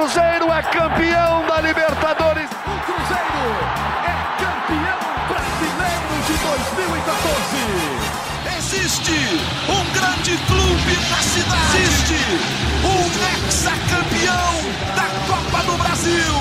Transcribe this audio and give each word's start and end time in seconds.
Cruzeiro 0.00 0.50
é 0.50 0.62
campeão 0.62 1.46
da 1.46 1.60
Libertadores. 1.60 2.48
O 2.50 2.76
Cruzeiro 2.86 3.52
é 4.02 4.16
campeão 4.40 4.98
brasileiro 5.28 6.12
de 6.26 6.34
2014. 6.42 7.60
Existe 8.56 9.18
um 9.68 9.84
grande 9.92 10.38
clube 10.46 10.94
na 11.10 11.20
cidade. 11.20 11.82
Existe 11.82 12.16
um 12.82 13.00
hexacampeão 13.46 14.56
da 14.96 15.06
Copa 15.28 15.60
do 15.70 15.76
Brasil. 15.82 16.32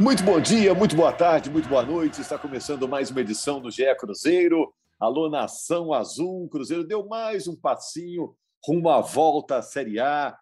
Muito 0.00 0.24
bom 0.24 0.40
dia, 0.40 0.74
muito 0.74 0.96
boa 0.96 1.12
tarde, 1.12 1.48
muito 1.48 1.68
boa 1.68 1.84
noite. 1.84 2.20
Está 2.20 2.36
começando 2.36 2.88
mais 2.88 3.12
uma 3.12 3.20
edição 3.20 3.60
do 3.60 3.70
GE 3.70 3.94
Cruzeiro. 3.96 4.74
Alô, 4.98 5.28
Nação 5.28 5.92
Azul. 5.92 6.44
O 6.44 6.48
Cruzeiro 6.48 6.82
deu 6.82 7.06
mais 7.06 7.46
um 7.46 7.54
passinho 7.54 8.34
rumo 8.66 8.88
à 8.88 9.02
volta 9.02 9.58
à 9.58 9.62
Série 9.62 10.00
A. 10.00 10.34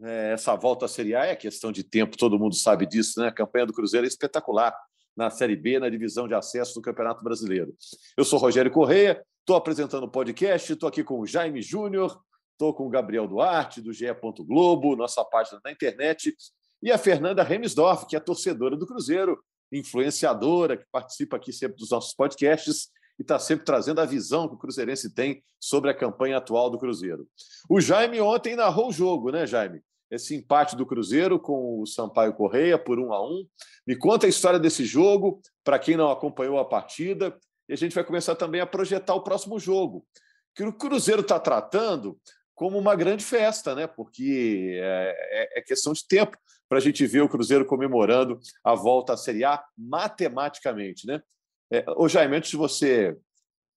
É, 0.00 0.32
essa 0.32 0.54
volta 0.54 0.84
à 0.84 0.88
Série 0.88 1.16
A 1.16 1.26
é 1.26 1.34
questão 1.34 1.72
de 1.72 1.82
tempo, 1.82 2.16
todo 2.16 2.38
mundo 2.38 2.54
sabe 2.54 2.86
disso, 2.86 3.20
né? 3.20 3.26
A 3.26 3.32
campanha 3.32 3.66
do 3.66 3.72
Cruzeiro 3.72 4.06
é 4.06 4.08
espetacular 4.08 4.72
na 5.16 5.28
Série 5.28 5.56
B, 5.56 5.80
na 5.80 5.88
divisão 5.88 6.28
de 6.28 6.34
acesso 6.34 6.74
do 6.74 6.82
Campeonato 6.82 7.24
Brasileiro. 7.24 7.74
Eu 8.16 8.24
sou 8.24 8.38
Rogério 8.38 8.70
Correia, 8.70 9.20
estou 9.40 9.56
apresentando 9.56 10.04
o 10.04 10.10
podcast, 10.10 10.72
estou 10.72 10.88
aqui 10.88 11.02
com 11.02 11.18
o 11.18 11.26
Jaime 11.26 11.60
Júnior, 11.60 12.16
estou 12.52 12.72
com 12.72 12.86
o 12.86 12.88
Gabriel 12.88 13.26
Duarte, 13.26 13.80
do 13.80 13.92
GE. 13.92 14.06
Globo, 14.46 14.94
nossa 14.94 15.24
página 15.24 15.60
na 15.64 15.72
internet, 15.72 16.32
e 16.80 16.92
a 16.92 16.98
Fernanda 16.98 17.42
Remisdorf, 17.42 18.06
que 18.06 18.14
é 18.14 18.20
torcedora 18.20 18.76
do 18.76 18.86
Cruzeiro, 18.86 19.42
influenciadora, 19.72 20.76
que 20.76 20.84
participa 20.92 21.36
aqui 21.38 21.52
sempre 21.52 21.76
dos 21.76 21.90
nossos 21.90 22.14
podcasts 22.14 22.94
e 23.18 23.22
está 23.22 23.38
sempre 23.38 23.64
trazendo 23.64 24.00
a 24.00 24.04
visão 24.04 24.48
que 24.48 24.54
o 24.54 24.58
Cruzeirense 24.58 25.14
tem 25.14 25.42
sobre 25.58 25.90
a 25.90 25.94
campanha 25.94 26.38
atual 26.38 26.70
do 26.70 26.78
Cruzeiro. 26.78 27.26
O 27.68 27.80
Jaime 27.80 28.20
ontem 28.20 28.56
narrou 28.56 28.88
o 28.88 28.92
jogo, 28.92 29.30
né, 29.30 29.46
Jaime? 29.46 29.80
Esse 30.10 30.36
empate 30.36 30.76
do 30.76 30.86
Cruzeiro 30.86 31.38
com 31.38 31.80
o 31.80 31.86
Sampaio 31.86 32.34
Correia 32.34 32.78
por 32.78 32.98
um 32.98 33.12
a 33.12 33.26
um. 33.26 33.44
Me 33.86 33.96
conta 33.96 34.26
a 34.26 34.28
história 34.28 34.58
desse 34.58 34.84
jogo, 34.84 35.40
para 35.64 35.78
quem 35.78 35.96
não 35.96 36.10
acompanhou 36.10 36.58
a 36.58 36.64
partida, 36.64 37.36
e 37.68 37.72
a 37.72 37.76
gente 37.76 37.94
vai 37.94 38.04
começar 38.04 38.36
também 38.36 38.60
a 38.60 38.66
projetar 38.66 39.14
o 39.14 39.22
próximo 39.22 39.58
jogo. 39.58 40.06
Que 40.54 40.62
o 40.62 40.72
Cruzeiro 40.72 41.22
está 41.22 41.40
tratando 41.40 42.18
como 42.54 42.78
uma 42.78 42.94
grande 42.94 43.24
festa, 43.24 43.74
né? 43.74 43.86
Porque 43.86 44.78
é, 44.80 45.56
é, 45.56 45.58
é 45.58 45.62
questão 45.62 45.92
de 45.92 46.06
tempo 46.06 46.36
para 46.68 46.78
a 46.78 46.80
gente 46.80 47.06
ver 47.06 47.22
o 47.22 47.28
Cruzeiro 47.28 47.66
comemorando 47.66 48.38
a 48.64 48.74
volta 48.74 49.12
à 49.12 49.16
Série 49.16 49.44
A 49.44 49.62
matematicamente, 49.76 51.06
né? 51.06 51.20
É, 51.70 51.84
ô 51.96 52.08
Jaime, 52.08 52.36
antes 52.36 52.50
de 52.50 52.56
você 52.56 53.16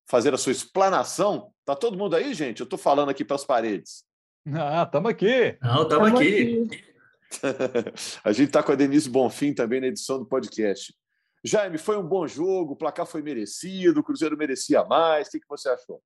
fazer 0.07 0.33
a 0.33 0.37
sua 0.37 0.51
explanação, 0.51 1.51
tá 1.65 1.75
todo 1.75 1.97
mundo 1.97 2.15
aí, 2.15 2.33
gente? 2.33 2.59
Eu 2.59 2.65
estou 2.65 2.79
falando 2.79 3.09
aqui 3.09 3.23
para 3.23 3.35
as 3.35 3.45
paredes. 3.45 4.03
Ah, 4.47 4.83
estamos 4.83 5.11
aqui. 5.11 5.57
Não, 5.61 5.83
estamos 5.83 6.07
aqui. 6.09 6.63
aqui. 6.65 6.89
a 8.23 8.31
gente 8.31 8.47
está 8.47 8.63
com 8.63 8.71
a 8.71 8.75
Denise 8.75 9.09
Bonfim 9.09 9.53
também 9.53 9.79
na 9.79 9.87
edição 9.87 10.17
do 10.17 10.25
podcast. 10.25 10.93
Jaime, 11.43 11.77
foi 11.77 11.97
um 11.97 12.07
bom 12.07 12.27
jogo, 12.27 12.73
o 12.73 12.75
placar 12.75 13.05
foi 13.05 13.21
merecido, 13.21 13.99
o 13.99 14.03
Cruzeiro 14.03 14.37
merecia 14.37 14.83
mais. 14.83 15.27
O 15.27 15.31
que, 15.31 15.39
que 15.39 15.47
você 15.47 15.69
achou? 15.69 16.01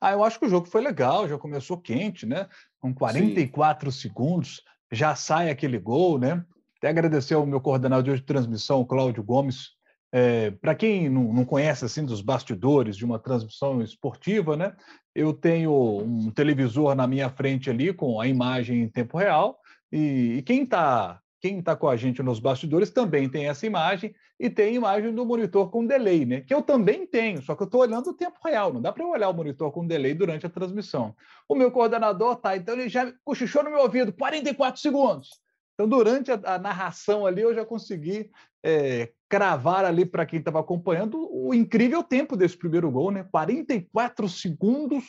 Ah, 0.00 0.12
eu 0.12 0.22
acho 0.22 0.38
que 0.38 0.46
o 0.46 0.48
jogo 0.48 0.66
foi 0.66 0.82
legal, 0.82 1.28
já 1.28 1.38
começou 1.38 1.80
quente, 1.80 2.26
né? 2.26 2.48
Com 2.78 2.94
44 2.94 3.90
Sim. 3.90 3.98
segundos, 3.98 4.62
já 4.92 5.14
sai 5.14 5.50
aquele 5.50 5.78
gol, 5.78 6.18
né? 6.18 6.44
Até 6.78 6.88
agradecer 6.88 7.34
ao 7.34 7.46
meu 7.46 7.60
coordenador 7.60 8.16
de 8.16 8.22
transmissão, 8.22 8.84
Cláudio 8.84 9.22
Gomes. 9.22 9.75
É, 10.18 10.50
Para 10.50 10.74
quem 10.74 11.10
não, 11.10 11.30
não, 11.30 11.44
conhece 11.44 11.84
assim 11.84 12.02
dos 12.02 12.22
bastidores 12.22 12.96
de 12.96 13.04
uma 13.04 13.18
transmissão 13.18 13.82
esportiva, 13.82 14.56
né? 14.56 14.74
Eu 15.14 15.34
tenho 15.34 15.70
um 16.00 16.30
televisor 16.30 16.94
na 16.94 17.06
minha 17.06 17.28
frente 17.28 17.68
ali 17.68 17.92
com 17.92 18.18
a 18.18 18.26
imagem 18.26 18.80
em 18.80 18.88
tempo 18.88 19.18
real 19.18 19.58
e, 19.92 20.36
e 20.38 20.42
quem 20.42 20.62
está 20.62 21.20
quem 21.38 21.58
está 21.58 21.76
com 21.76 21.86
a 21.86 21.96
gente 21.98 22.22
nos 22.22 22.40
bastidores 22.40 22.88
também 22.88 23.28
tem 23.28 23.46
essa 23.46 23.66
imagem 23.66 24.14
e 24.40 24.48
tem 24.48 24.68
a 24.68 24.76
imagem 24.76 25.14
do 25.14 25.26
monitor 25.26 25.70
com 25.70 25.86
delay, 25.86 26.24
né? 26.24 26.40
Que 26.40 26.54
eu 26.54 26.62
também 26.62 27.06
tenho, 27.06 27.42
só 27.42 27.54
que 27.54 27.62
eu 27.62 27.66
estou 27.66 27.82
olhando 27.82 28.08
o 28.08 28.14
tempo 28.14 28.38
real, 28.42 28.72
não 28.72 28.80
dá 28.80 28.90
para 28.92 29.04
eu 29.04 29.10
olhar 29.10 29.28
o 29.28 29.34
monitor 29.34 29.70
com 29.70 29.86
delay 29.86 30.14
durante 30.14 30.46
a 30.46 30.50
transmissão. 30.50 31.14
O 31.46 31.54
meu 31.54 31.70
coordenador 31.70 32.36
tá, 32.36 32.56
então 32.56 32.74
ele 32.74 32.88
já 32.88 33.12
cochichou 33.22 33.62
no 33.62 33.70
meu 33.70 33.80
ouvido, 33.80 34.14
44 34.14 34.80
segundos. 34.80 35.28
Então, 35.74 35.86
durante 35.86 36.32
a, 36.32 36.40
a 36.42 36.58
narração 36.58 37.26
ali, 37.26 37.42
eu 37.42 37.54
já 37.54 37.66
consegui 37.66 38.30
é, 38.64 39.12
cravar 39.28 39.84
ali 39.84 40.04
para 40.04 40.24
quem 40.24 40.38
estava 40.38 40.60
acompanhando 40.60 41.28
o 41.32 41.52
incrível 41.52 42.02
tempo 42.02 42.36
desse 42.36 42.56
primeiro 42.56 42.90
gol, 42.90 43.10
né? 43.10 43.24
44 43.30 44.28
segundos 44.28 45.04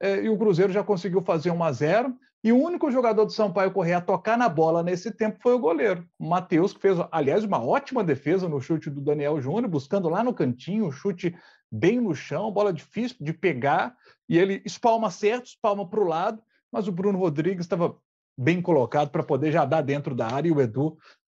é, 0.00 0.22
e 0.22 0.28
o 0.28 0.38
Cruzeiro 0.38 0.72
já 0.72 0.82
conseguiu 0.82 1.22
fazer 1.22 1.50
1 1.50 1.62
a 1.62 1.72
0 1.72 2.14
e 2.42 2.52
o 2.52 2.56
único 2.56 2.90
jogador 2.90 3.24
do 3.24 3.32
Sampaio 3.32 3.72
correr 3.72 3.94
a 3.94 4.00
tocar 4.00 4.38
na 4.38 4.48
bola 4.48 4.82
nesse 4.82 5.10
tempo 5.10 5.38
foi 5.42 5.54
o 5.54 5.58
goleiro, 5.58 6.06
Matheus, 6.18 6.72
que 6.72 6.80
fez, 6.80 6.96
aliás, 7.10 7.42
uma 7.42 7.62
ótima 7.62 8.04
defesa 8.04 8.48
no 8.48 8.60
chute 8.60 8.88
do 8.88 9.00
Daniel 9.00 9.40
Júnior, 9.40 9.68
buscando 9.68 10.08
lá 10.08 10.22
no 10.22 10.32
cantinho, 10.32 10.92
chute 10.92 11.36
bem 11.70 12.00
no 12.00 12.14
chão, 12.14 12.52
bola 12.52 12.72
difícil 12.72 13.16
de 13.20 13.32
pegar, 13.32 13.94
e 14.28 14.38
ele 14.38 14.62
espalma 14.64 15.10
certo, 15.10 15.46
espalma 15.46 15.88
para 15.88 16.00
o 16.00 16.06
lado, 16.06 16.40
mas 16.70 16.86
o 16.86 16.92
Bruno 16.92 17.18
Rodrigues 17.18 17.64
estava 17.64 17.96
bem 18.36 18.62
colocado 18.62 19.10
para 19.10 19.24
poder 19.24 19.50
já 19.50 19.64
dar 19.64 19.82
dentro 19.82 20.14
da 20.14 20.28
área 20.28 20.48
e 20.48 20.52
o 20.52 20.60
Edu 20.60 20.96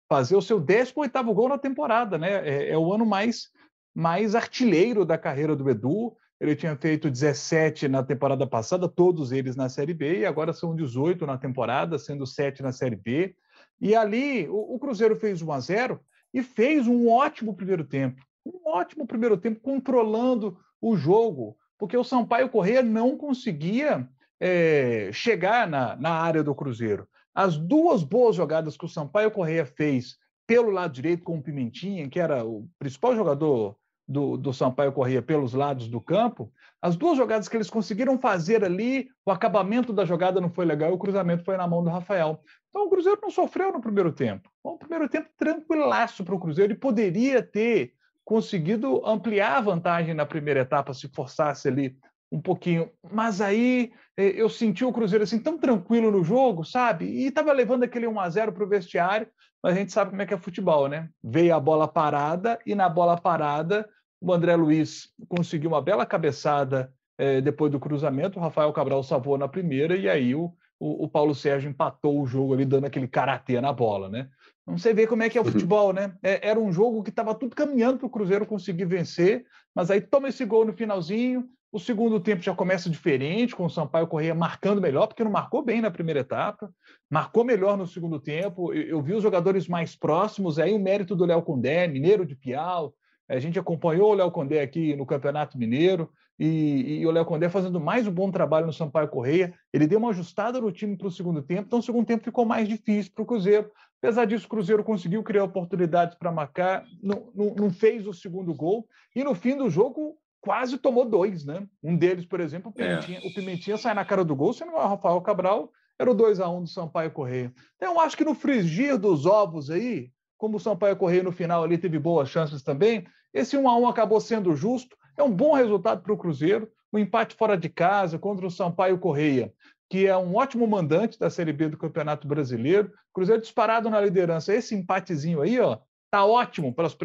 fazer 0.10 0.36
o 0.36 0.42
seu 0.42 0.60
18º 0.60 1.34
gol 1.34 1.50
na 1.50 1.58
temporada, 1.58 2.18
né? 2.18 2.48
É, 2.48 2.72
é 2.72 2.78
o 2.78 2.92
ano 2.92 3.06
mais, 3.06 3.50
mais 3.94 4.34
artilheiro 4.34 5.06
da 5.06 5.18
carreira 5.18 5.56
do 5.56 5.70
Edu, 5.70 6.18
ele 6.40 6.56
tinha 6.56 6.76
feito 6.76 7.12
17 7.12 7.88
na 7.88 8.02
temporada 8.02 8.48
passada, 8.48 8.88
todos 8.88 9.32
eles 9.32 9.56
na 9.56 9.70
Série 9.70 9.94
B, 9.94 10.20
e 10.20 10.26
agora 10.26 10.54
são 10.54 10.76
18 10.76 11.26
na 11.26 11.38
temporada, 11.38 12.00
sendo 12.00 12.26
7 12.26 12.64
na 12.64 12.72
Série 12.72 12.96
B. 12.96 13.36
E 13.80 13.96
ali 13.96 14.48
o, 14.48 14.76
o 14.76 14.80
Cruzeiro 14.80 15.16
fez 15.18 15.42
1 15.42 15.52
a 15.52 15.60
0 15.60 16.00
e 16.34 16.42
fez 16.42 16.88
um 16.88 17.10
ótimo 17.10 17.56
primeiro 17.56 17.84
tempo. 17.84 18.22
Um 18.46 18.70
ótimo 18.70 19.06
primeiro 19.06 19.38
tempo, 19.38 19.60
controlando 19.60 20.58
o 20.82 20.96
jogo, 20.96 21.58
porque 21.78 21.98
o 21.98 22.04
Sampaio 22.04 22.50
Correia 22.50 22.82
não 22.82 23.18
conseguia 23.18 24.08
é, 24.40 25.10
chegar 25.12 25.68
na, 25.68 25.98
na 25.98 26.12
área 26.12 26.42
do 26.42 26.56
Cruzeiro. 26.56 27.08
As 27.34 27.58
duas 27.58 28.04
boas 28.04 28.36
jogadas 28.36 28.76
que 28.76 28.86
o 28.86 28.90
Sampaio 28.90 29.32
Correia 29.32 29.66
fez 29.66 30.18
pelo 30.48 30.72
lado 30.72 30.94
direito 30.94 31.24
com 31.24 31.38
o 31.38 31.44
Pimentinha, 31.44 32.10
que 32.10 32.20
era 32.20 32.44
o 32.44 32.68
principal 32.80 33.16
jogador 33.16 33.78
do, 34.08 34.36
do 34.36 34.52
Sampaio 34.52 34.92
Corrêa 34.92 35.22
pelos 35.22 35.54
lados 35.54 35.88
do 35.88 36.02
campo, 36.02 36.52
as 36.82 36.96
duas 36.96 37.16
jogadas 37.16 37.48
que 37.48 37.56
eles 37.56 37.70
conseguiram 37.70 38.18
fazer 38.18 38.64
ali, 38.64 39.08
o 39.24 39.32
acabamento 39.32 39.94
da 39.94 40.06
jogada 40.06 40.42
não 40.42 40.50
foi 40.50 40.66
legal, 40.66 40.92
o 40.92 40.98
cruzamento 40.98 41.44
foi 41.44 41.56
na 41.58 41.68
mão 41.68 41.84
do 41.84 41.90
Rafael. 41.90 42.42
Então 42.70 42.88
o 42.88 42.90
Cruzeiro 42.90 43.20
não 43.22 43.30
sofreu 43.30 43.72
no 43.72 43.82
primeiro 43.82 44.12
tempo. 44.12 44.50
Um 44.66 44.78
primeiro 44.78 45.08
tempo 45.08 45.30
tranquilaço 45.38 46.24
para 46.24 46.34
o 46.34 46.40
Cruzeiro 46.40 46.74
e 46.74 46.78
poderia 46.78 47.44
ter 47.44 47.94
conseguido 48.26 49.06
ampliar 49.06 49.58
a 49.58 49.62
vantagem 49.62 50.14
na 50.14 50.26
primeira 50.26 50.62
etapa 50.62 50.94
se 50.94 51.08
forçasse 51.10 51.68
ali 51.68 51.96
um 52.32 52.42
pouquinho. 52.42 52.92
Mas 53.12 53.42
aí 53.42 53.92
eh, 54.18 54.34
eu 54.36 54.50
senti 54.50 54.86
o 54.86 54.94
Cruzeiro 54.94 55.24
assim 55.24 55.40
tão 55.40 55.58
tranquilo 55.58 56.12
no 56.12 56.24
jogo, 56.24 56.64
sabe? 56.64 57.06
E 57.06 57.28
estava 57.28 57.52
levando 57.52 57.84
aquele 57.84 58.08
1 58.08 58.20
a 58.20 58.30
0 58.30 58.52
para 58.54 58.64
o 58.64 58.70
vestiário, 58.70 59.28
mas 59.62 59.76
a 59.76 59.80
gente 59.80 59.92
sabe 59.92 60.12
como 60.12 60.22
é 60.22 60.26
que 60.26 60.34
é 60.34 60.38
futebol, 60.38 60.88
né? 60.88 61.10
Veio 61.24 61.56
a 61.56 61.60
bola 61.60 61.88
parada 61.88 62.60
e 62.66 62.76
na 62.76 62.88
bola 62.88 63.20
parada 63.20 63.88
o 64.22 64.34
André 64.34 64.56
Luiz 64.56 65.10
conseguiu 65.28 65.70
uma 65.70 65.82
bela 65.82 66.06
cabeçada 66.06 66.94
é, 67.18 67.42
depois 67.42 67.72
do 67.72 67.80
cruzamento, 67.80 68.40
o 68.40 68.42
Rafael 68.42 68.72
Cabral 68.72 69.04
salvou 69.04 69.38
na 69.38 69.48
primeira, 69.48 69.96
e 69.96 70.10
aí 70.10 70.34
o, 70.34 70.54
o, 70.80 71.04
o 71.04 71.10
Paulo 71.10 71.36
Sérgio 71.36 71.70
empatou 71.70 72.22
o 72.22 72.26
jogo 72.26 72.54
ali, 72.54 72.64
dando 72.64 72.86
aquele 72.86 73.08
karatê 73.08 73.60
na 73.60 73.74
bola, 73.74 74.10
né? 74.10 74.30
Não 74.66 74.78
sei 74.78 74.94
ver 74.94 75.08
como 75.08 75.24
é 75.24 75.30
que 75.30 75.38
é 75.38 75.42
o 75.42 75.44
uhum. 75.44 75.52
futebol, 75.52 75.92
né? 75.92 76.14
É, 76.24 76.48
era 76.48 76.60
um 76.60 76.72
jogo 76.72 77.04
que 77.04 77.10
estava 77.10 77.36
tudo 77.36 77.56
caminhando 77.56 77.98
para 77.98 78.08
o 78.08 78.10
Cruzeiro 78.10 78.46
conseguir 78.46 78.86
vencer, 78.86 79.46
mas 79.76 79.92
aí 79.92 80.00
toma 80.00 80.30
esse 80.30 80.46
gol 80.46 80.64
no 80.64 80.74
finalzinho. 80.74 81.46
O 81.72 81.80
segundo 81.80 82.20
tempo 82.20 82.42
já 82.42 82.56
começa 82.56 82.90
diferente, 82.90 83.56
com 83.56 83.66
o 83.66 83.70
Sampaio 83.70 84.08
Correia 84.08 84.34
marcando 84.34 84.82
melhor, 84.82 85.06
porque 85.06 85.24
não 85.24 85.32
marcou 85.32 85.64
bem 85.64 85.82
na 85.82 85.92
primeira 85.92 86.22
etapa, 86.22 86.72
marcou 87.10 87.44
melhor 87.44 87.78
no 87.78 87.86
segundo 87.86 88.20
tempo. 88.20 88.74
Eu, 88.74 88.82
eu 88.82 89.02
vi 89.02 89.14
os 89.14 89.22
jogadores 89.22 89.68
mais 89.68 89.96
próximos, 89.96 90.58
aí 90.58 90.74
o 90.74 90.80
mérito 90.80 91.16
do 91.16 91.26
Léo 91.26 91.44
Condé, 91.44 91.88
Mineiro 91.88 92.26
de 92.26 92.36
Piau, 92.36 92.94
a 93.30 93.38
gente 93.38 93.60
acompanhou 93.60 94.12
o 94.12 94.14
Léo 94.16 94.32
Condé 94.32 94.62
aqui 94.62 94.96
no 94.96 95.06
Campeonato 95.06 95.56
Mineiro 95.56 96.10
e, 96.40 97.02
e 97.02 97.06
o 97.06 97.12
Léo 97.12 97.26
Condé 97.26 97.48
fazendo 97.48 97.80
mais 97.80 98.08
um 98.08 98.12
bom 98.12 98.32
trabalho 98.32 98.66
no 98.66 98.74
Sampaio 98.74 99.08
Correia. 99.08 99.54
Ele 99.72 99.86
deu 99.86 100.00
uma 100.00 100.10
ajustada 100.10 100.60
no 100.60 100.72
time 100.72 100.98
para 100.98 101.08
o 101.08 101.12
segundo 101.12 101.44
tempo, 101.44 101.68
então 101.68 101.78
o 101.78 101.84
segundo 101.84 102.08
tempo 102.08 102.24
ficou 102.24 102.44
mais 102.44 102.68
difícil 102.68 103.12
para 103.14 103.22
o 103.22 103.28
Cruzeiro. 103.28 103.70
Apesar 104.02 104.26
disso, 104.26 104.48
o 104.48 104.50
Cruzeiro 104.50 104.84
conseguiu 104.84 105.22
criar 105.22 105.44
oportunidades 105.44 106.16
para 106.16 106.32
marcar, 106.32 106.84
não, 107.04 107.32
não, 107.36 107.54
não, 107.54 107.70
fez 107.70 108.08
o 108.08 108.14
segundo 108.14 108.52
gol 108.56 108.88
e 109.16 109.24
no 109.24 109.36
fim 109.36 109.56
do 109.56 109.70
jogo 109.70 110.18
quase 110.42 110.78
tomou 110.78 111.06
dois, 111.06 111.46
né? 111.46 111.68
Um 111.84 111.96
deles, 111.96 112.26
por 112.26 112.40
exemplo, 112.40 112.72
o 112.76 112.82
é. 112.82 112.88
Pimentinha, 112.88 113.20
é. 113.20 113.28
o 113.28 113.34
Pimentinha 113.34 113.78
sai 113.78 113.94
na 113.94 114.06
cara 114.06 114.24
do 114.24 114.36
gol, 114.36 114.54
sendo 114.54 114.74
o 114.74 114.78
Rafael 114.78 115.22
Cabral, 115.22 115.72
era 115.98 116.10
o 116.10 116.14
2 116.14 116.40
a 116.40 116.50
1 116.50 116.64
do 116.64 116.70
Sampaio 116.70 117.12
Correia. 117.12 117.54
Então, 117.76 117.94
eu 117.94 118.00
acho 118.00 118.16
que 118.16 118.24
no 118.24 118.34
frigir 118.34 118.98
dos 118.98 119.26
ovos 119.26 119.70
aí, 119.70 120.12
como 120.38 120.58
o 120.58 120.60
Sampaio 120.60 120.96
Correia 120.96 121.24
no 121.24 121.32
final 121.32 121.64
ali 121.64 121.78
teve 121.78 122.00
boas 122.00 122.30
chances 122.30 122.64
também, 122.64 123.06
esse 123.34 123.58
1 123.58 123.68
a 123.68 123.78
1 123.78 123.88
acabou 123.88 124.20
sendo 124.22 124.56
justo. 124.56 124.96
é 125.18 125.24
um 125.24 125.32
bom 125.32 125.54
resultado 125.54 126.02
para 126.02 126.14
o 126.14 126.18
Cruzeiro. 126.18 126.72
O 126.92 126.98
um 126.98 127.00
empate 127.00 127.36
fora 127.36 127.56
de 127.56 127.70
casa 127.70 128.18
contra 128.18 128.48
o 128.48 128.50
Sampaio 128.50 128.98
Correia, 128.98 129.54
que 129.88 130.08
é 130.08 130.18
um 130.18 130.36
ótimo 130.36 130.66
mandante 130.66 131.20
da 131.20 131.30
Série 131.30 131.54
B 131.54 131.70
do 131.70 131.78
Campeonato 131.78 132.28
Brasileiro. 132.28 132.92
Cruzeiro 133.14 133.42
disparado 133.42 133.90
na 133.90 134.02
liderança. 134.02 134.56
Esse 134.56 134.74
empatezinho 134.74 135.42
aí, 135.42 135.60
ó, 135.60 135.78
tá 136.10 136.26
ótimo 136.26 136.74
para 136.74 136.88
as 136.88 136.96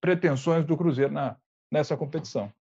pretensões 0.00 0.64
do 0.64 0.76
Cruzeiro 0.76 1.12
na, 1.12 1.36
nessa 1.72 1.96
competição. 1.96 2.52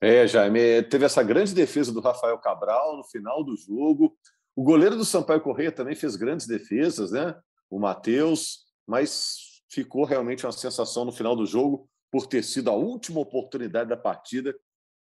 É, 0.00 0.26
Jaime, 0.26 0.82
teve 0.82 1.04
essa 1.04 1.22
grande 1.22 1.54
defesa 1.54 1.92
do 1.92 2.00
Rafael 2.00 2.38
Cabral 2.38 2.96
no 2.96 3.04
final 3.04 3.42
do 3.42 3.56
jogo. 3.56 4.16
O 4.54 4.62
goleiro 4.62 4.96
do 4.96 5.04
Sampaio 5.04 5.40
Correia 5.40 5.72
também 5.72 5.94
fez 5.94 6.16
grandes 6.16 6.46
defesas, 6.46 7.10
né? 7.10 7.34
O 7.70 7.78
Matheus, 7.78 8.64
mas 8.86 9.62
ficou 9.68 10.04
realmente 10.04 10.44
uma 10.46 10.52
sensação 10.52 11.04
no 11.04 11.12
final 11.12 11.34
do 11.34 11.46
jogo 11.46 11.88
por 12.10 12.26
ter 12.26 12.44
sido 12.44 12.70
a 12.70 12.74
última 12.74 13.20
oportunidade 13.20 13.88
da 13.88 13.96
partida 13.96 14.54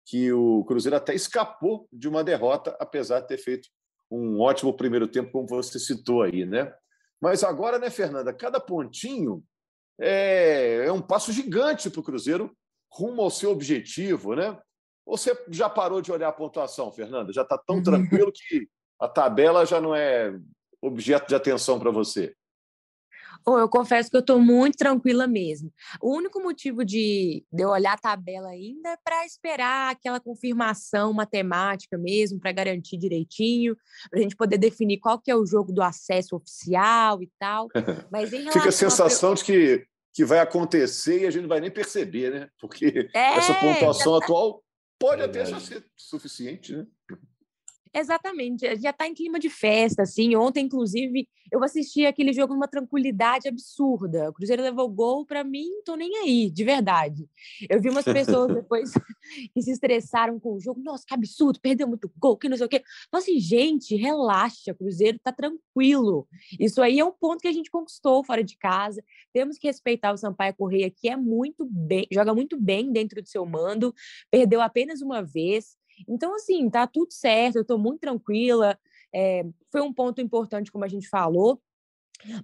que 0.06 0.32
o 0.32 0.64
Cruzeiro 0.66 0.96
até 0.96 1.14
escapou 1.14 1.88
de 1.92 2.08
uma 2.08 2.24
derrota, 2.24 2.76
apesar 2.80 3.20
de 3.22 3.28
ter 3.28 3.38
feito 3.38 3.70
um 4.10 4.40
ótimo 4.40 4.74
primeiro 4.74 5.08
tempo, 5.08 5.32
como 5.32 5.48
você 5.48 5.80
citou 5.80 6.22
aí, 6.22 6.46
né? 6.46 6.74
Mas 7.22 7.44
agora, 7.44 7.78
né, 7.78 7.90
Fernanda, 7.90 8.34
cada 8.34 8.60
pontinho 8.60 9.44
é, 10.00 10.86
é 10.86 10.92
um 10.92 11.02
passo 11.02 11.32
gigante 11.32 11.90
para 11.90 12.00
o 12.00 12.04
Cruzeiro 12.04 12.56
rumo 12.92 13.22
ao 13.22 13.30
seu 13.30 13.52
objetivo, 13.52 14.36
né? 14.36 14.58
Você 15.08 15.38
já 15.50 15.70
parou 15.70 16.02
de 16.02 16.12
olhar 16.12 16.28
a 16.28 16.34
pontuação, 16.34 16.92
Fernanda? 16.92 17.32
Já 17.32 17.44
está 17.44 17.58
tão 17.58 17.82
tranquilo 17.82 18.32
que 18.32 18.68
a 19.00 19.08
tabela 19.08 19.66
já 19.66 19.80
não 19.80 19.96
é 19.96 20.38
objeto 20.82 21.28
de 21.28 21.36
atenção 21.36 21.80
para 21.80 21.92
você? 21.92 22.36
Oh, 23.46 23.58
eu 23.58 23.70
confesso 23.70 24.10
que 24.10 24.18
eu 24.18 24.22
estou 24.22 24.42
muito 24.42 24.78
tranquila 24.78 25.26
mesmo. 25.26 25.72
O 26.02 26.14
único 26.14 26.42
motivo 26.42 26.84
de, 26.84 27.46
de 27.52 27.64
eu 27.64 27.70
olhar 27.70 27.94
a 27.94 27.98
tabela 27.98 28.50
ainda 28.50 28.90
é 28.90 28.98
para 29.02 29.26
esperar 29.26 29.92
aquela 29.92 30.20
confirmação 30.20 31.14
matemática 31.14 31.98
mesmo, 31.98 32.40
para 32.40 32.52
garantir 32.52 32.98
direitinho, 32.98 33.78
para 34.10 34.20
a 34.20 34.22
gente 34.22 34.36
poder 34.36 34.58
definir 34.58 35.00
qual 35.00 35.20
que 35.20 35.32
é 35.32 35.36
o 35.36 35.46
jogo 35.46 35.72
do 35.72 35.82
acesso 35.82 36.36
oficial 36.36 37.22
e 37.24 37.32
tal. 37.40 37.70
Mas 38.12 38.30
Fica 38.30 38.68
a 38.68 38.72
sensação 38.72 39.32
a... 39.32 39.36
de 39.36 39.46
que, 39.46 39.86
que 40.14 40.26
vai 40.26 40.40
acontecer 40.40 41.22
e 41.22 41.28
a 41.28 41.32
gente 41.32 41.44
não 41.44 41.50
vai 41.50 41.62
nem 41.62 41.72
perceber, 41.72 42.32
né? 42.32 42.50
Porque 42.60 43.10
é, 43.14 43.38
essa 43.38 43.54
pontuação 43.54 44.20
tá... 44.20 44.26
atual 44.26 44.62
pode 45.00 45.22
até 45.22 45.46
já 45.46 45.60
ser 45.60 45.86
suficiente, 45.96 46.76
né? 46.76 46.88
Exatamente, 48.00 48.64
já 48.80 48.92
está 48.92 49.08
em 49.08 49.14
clima 49.16 49.40
de 49.40 49.50
festa, 49.50 50.04
assim. 50.04 50.36
Ontem, 50.36 50.66
inclusive, 50.66 51.28
eu 51.52 51.64
assisti 51.64 52.06
aquele 52.06 52.32
jogo 52.32 52.54
numa 52.54 52.68
tranquilidade 52.68 53.48
absurda. 53.48 54.30
O 54.30 54.34
Cruzeiro 54.34 54.62
levou 54.62 54.88
gol, 54.88 55.26
para 55.26 55.44
mim, 55.44 55.68
tô 55.84 55.96
nem 55.96 56.16
aí, 56.18 56.52
de 56.52 56.64
verdade. 56.64 57.28
Eu 57.68 57.82
vi 57.82 57.90
umas 57.90 58.06
pessoas 58.06 58.54
depois 58.54 58.92
que 59.52 59.62
se 59.64 59.72
estressaram 59.72 60.40
com 60.40 60.54
o 60.54 60.60
jogo. 60.60 60.80
Nossa, 60.80 61.06
que 61.08 61.14
absurdo, 61.16 61.60
perdeu 61.60 61.88
muito 61.88 62.12
gol, 62.20 62.38
que 62.38 62.48
não 62.48 62.56
sei 62.56 62.68
o 62.68 62.70
quê. 62.70 62.84
Então, 63.08 63.20
assim, 63.20 63.40
gente, 63.40 63.96
relaxa, 63.96 64.74
o 64.74 64.76
Cruzeiro 64.76 65.18
tá 65.18 65.32
tranquilo. 65.32 66.28
Isso 66.60 66.84
aí 66.84 67.00
é 67.00 67.06
um 67.06 67.12
ponto 67.12 67.42
que 67.42 67.48
a 67.48 67.54
gente 67.54 67.72
conquistou 67.72 68.24
fora 68.24 68.44
de 68.44 68.56
casa. 68.58 69.04
Temos 69.34 69.58
que 69.58 69.66
respeitar 69.66 70.14
o 70.14 70.18
Sampaio 70.18 70.54
Correia, 70.56 70.92
que 70.92 71.10
é 71.10 71.18
muito 71.18 71.66
bem, 71.66 72.06
joga 72.12 72.36
muito 72.36 72.62
bem 72.62 72.92
dentro 72.92 73.24
do 73.24 73.28
seu 73.28 73.44
mando, 73.44 73.92
perdeu 74.30 74.62
apenas 74.62 75.02
uma 75.02 75.24
vez 75.24 75.76
então, 76.08 76.36
assim, 76.36 76.70
tá 76.70 76.86
tudo 76.88 77.12
certo, 77.12 77.58
eu 77.58 77.62
estou 77.62 77.78
muito 77.78 78.02
tranquila. 78.02 78.78
É, 79.14 79.46
foi 79.72 79.82
um 79.82 79.94
ponto 79.94 80.22
importante, 80.22 80.72
como 80.72 80.84
a 80.84 80.88
gente 80.88 81.08
falou. 81.08 81.62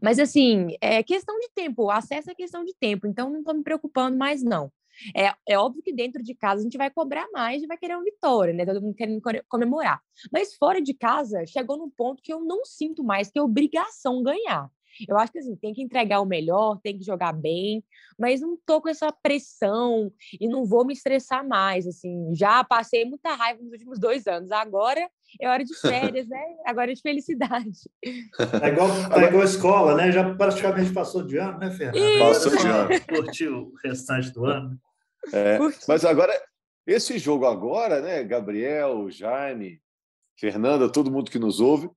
Mas, 0.02 0.20
assim, 0.20 0.76
é 0.80 1.02
questão 1.04 1.38
de 1.40 1.50
tempo, 1.54 1.84
o 1.86 1.92
acesso 1.92 2.30
é 2.30 2.36
questão 2.36 2.64
de 2.64 2.74
tempo, 2.80 3.08
então 3.08 3.30
não 3.30 3.40
estou 3.40 3.56
me 3.56 3.64
preocupando 3.64 4.18
mais, 4.18 4.44
não. 4.44 4.72
É, 5.16 5.34
é 5.48 5.58
óbvio 5.58 5.82
que 5.82 5.94
dentro 5.94 6.22
de 6.22 6.36
casa 6.36 6.62
a 6.62 6.64
gente 6.64 6.78
vai 6.78 6.90
cobrar 6.90 7.28
mais 7.32 7.64
e 7.64 7.68
vai 7.68 7.78
querer 7.78 7.96
uma 7.96 8.04
vitória, 8.04 8.54
né? 8.54 8.66
Todo 8.66 8.82
mundo 8.82 8.96
querendo 8.96 9.22
comemorar. 9.50 10.00
Mas 10.32 10.54
fora 10.56 10.82
de 10.82 10.94
casa, 10.94 11.46
chegou 11.46 11.78
num 11.78 11.90
ponto 11.90 12.22
que 12.22 12.32
eu 12.32 12.42
não 12.42 12.64
sinto 12.64 13.04
mais 13.04 13.32
que 13.32 13.40
é 13.40 13.42
obrigação 13.42 14.22
ganhar. 14.22 14.70
Eu 15.08 15.18
acho 15.18 15.32
que 15.32 15.40
assim, 15.40 15.56
tem 15.56 15.74
que 15.74 15.82
entregar 15.82 16.22
o 16.22 16.26
melhor, 16.26 16.80
tem 16.82 16.98
que 16.98 17.04
jogar 17.04 17.34
bem, 17.34 17.84
mas 18.18 18.42
não 18.42 18.58
tô 18.66 18.82
com 18.82 18.90
essa 18.90 19.12
pressão 19.12 20.12
e 20.40 20.48
não 20.48 20.66
vou 20.66 20.86
me 20.86 20.94
estressar 20.94 21.48
mais. 21.48 21.88
Assim, 21.88 22.34
já 22.34 22.64
passei 22.64 23.06
muita 23.06 23.34
raiva 23.34 23.62
nos 23.62 23.72
últimos 23.72 24.00
dois 24.00 24.28
anos. 24.28 24.52
Agora 24.52 25.10
é 25.40 25.50
hora 25.50 25.64
de 25.64 25.74
férias, 25.80 26.28
né? 26.28 26.44
Agora 26.66 26.92
é 26.92 26.96
de 26.96 27.02
felicidade. 27.02 27.72
É 28.04 28.68
igual, 28.70 28.90
é 28.90 29.28
igual 29.28 29.42
a 29.42 29.46
escola, 29.46 29.96
né? 29.96 30.12
Já 30.12 30.34
praticamente 30.36 30.94
passou 30.94 31.24
de 31.24 31.38
ano, 31.38 31.58
né, 31.60 31.72
Fernando? 31.72 32.20
Passou 32.20 32.56
de 32.56 32.68
ano. 32.68 32.90
Curtiu 33.10 33.58
o 33.58 33.74
restante 33.84 34.32
do 34.32 34.46
ano. 34.46 34.80
É, 35.34 35.58
mas 35.88 36.04
agora, 36.04 36.34
esse 36.86 37.18
jogo 37.18 37.46
agora, 37.46 38.02
né, 38.02 38.24
Gabriel, 38.24 39.10
Jaime, 39.10 39.82
Fernanda, 40.38 40.92
todo 40.92 41.12
mundo 41.12 41.32
que 41.32 41.40
nos 41.40 41.60
ouve, 41.60 41.90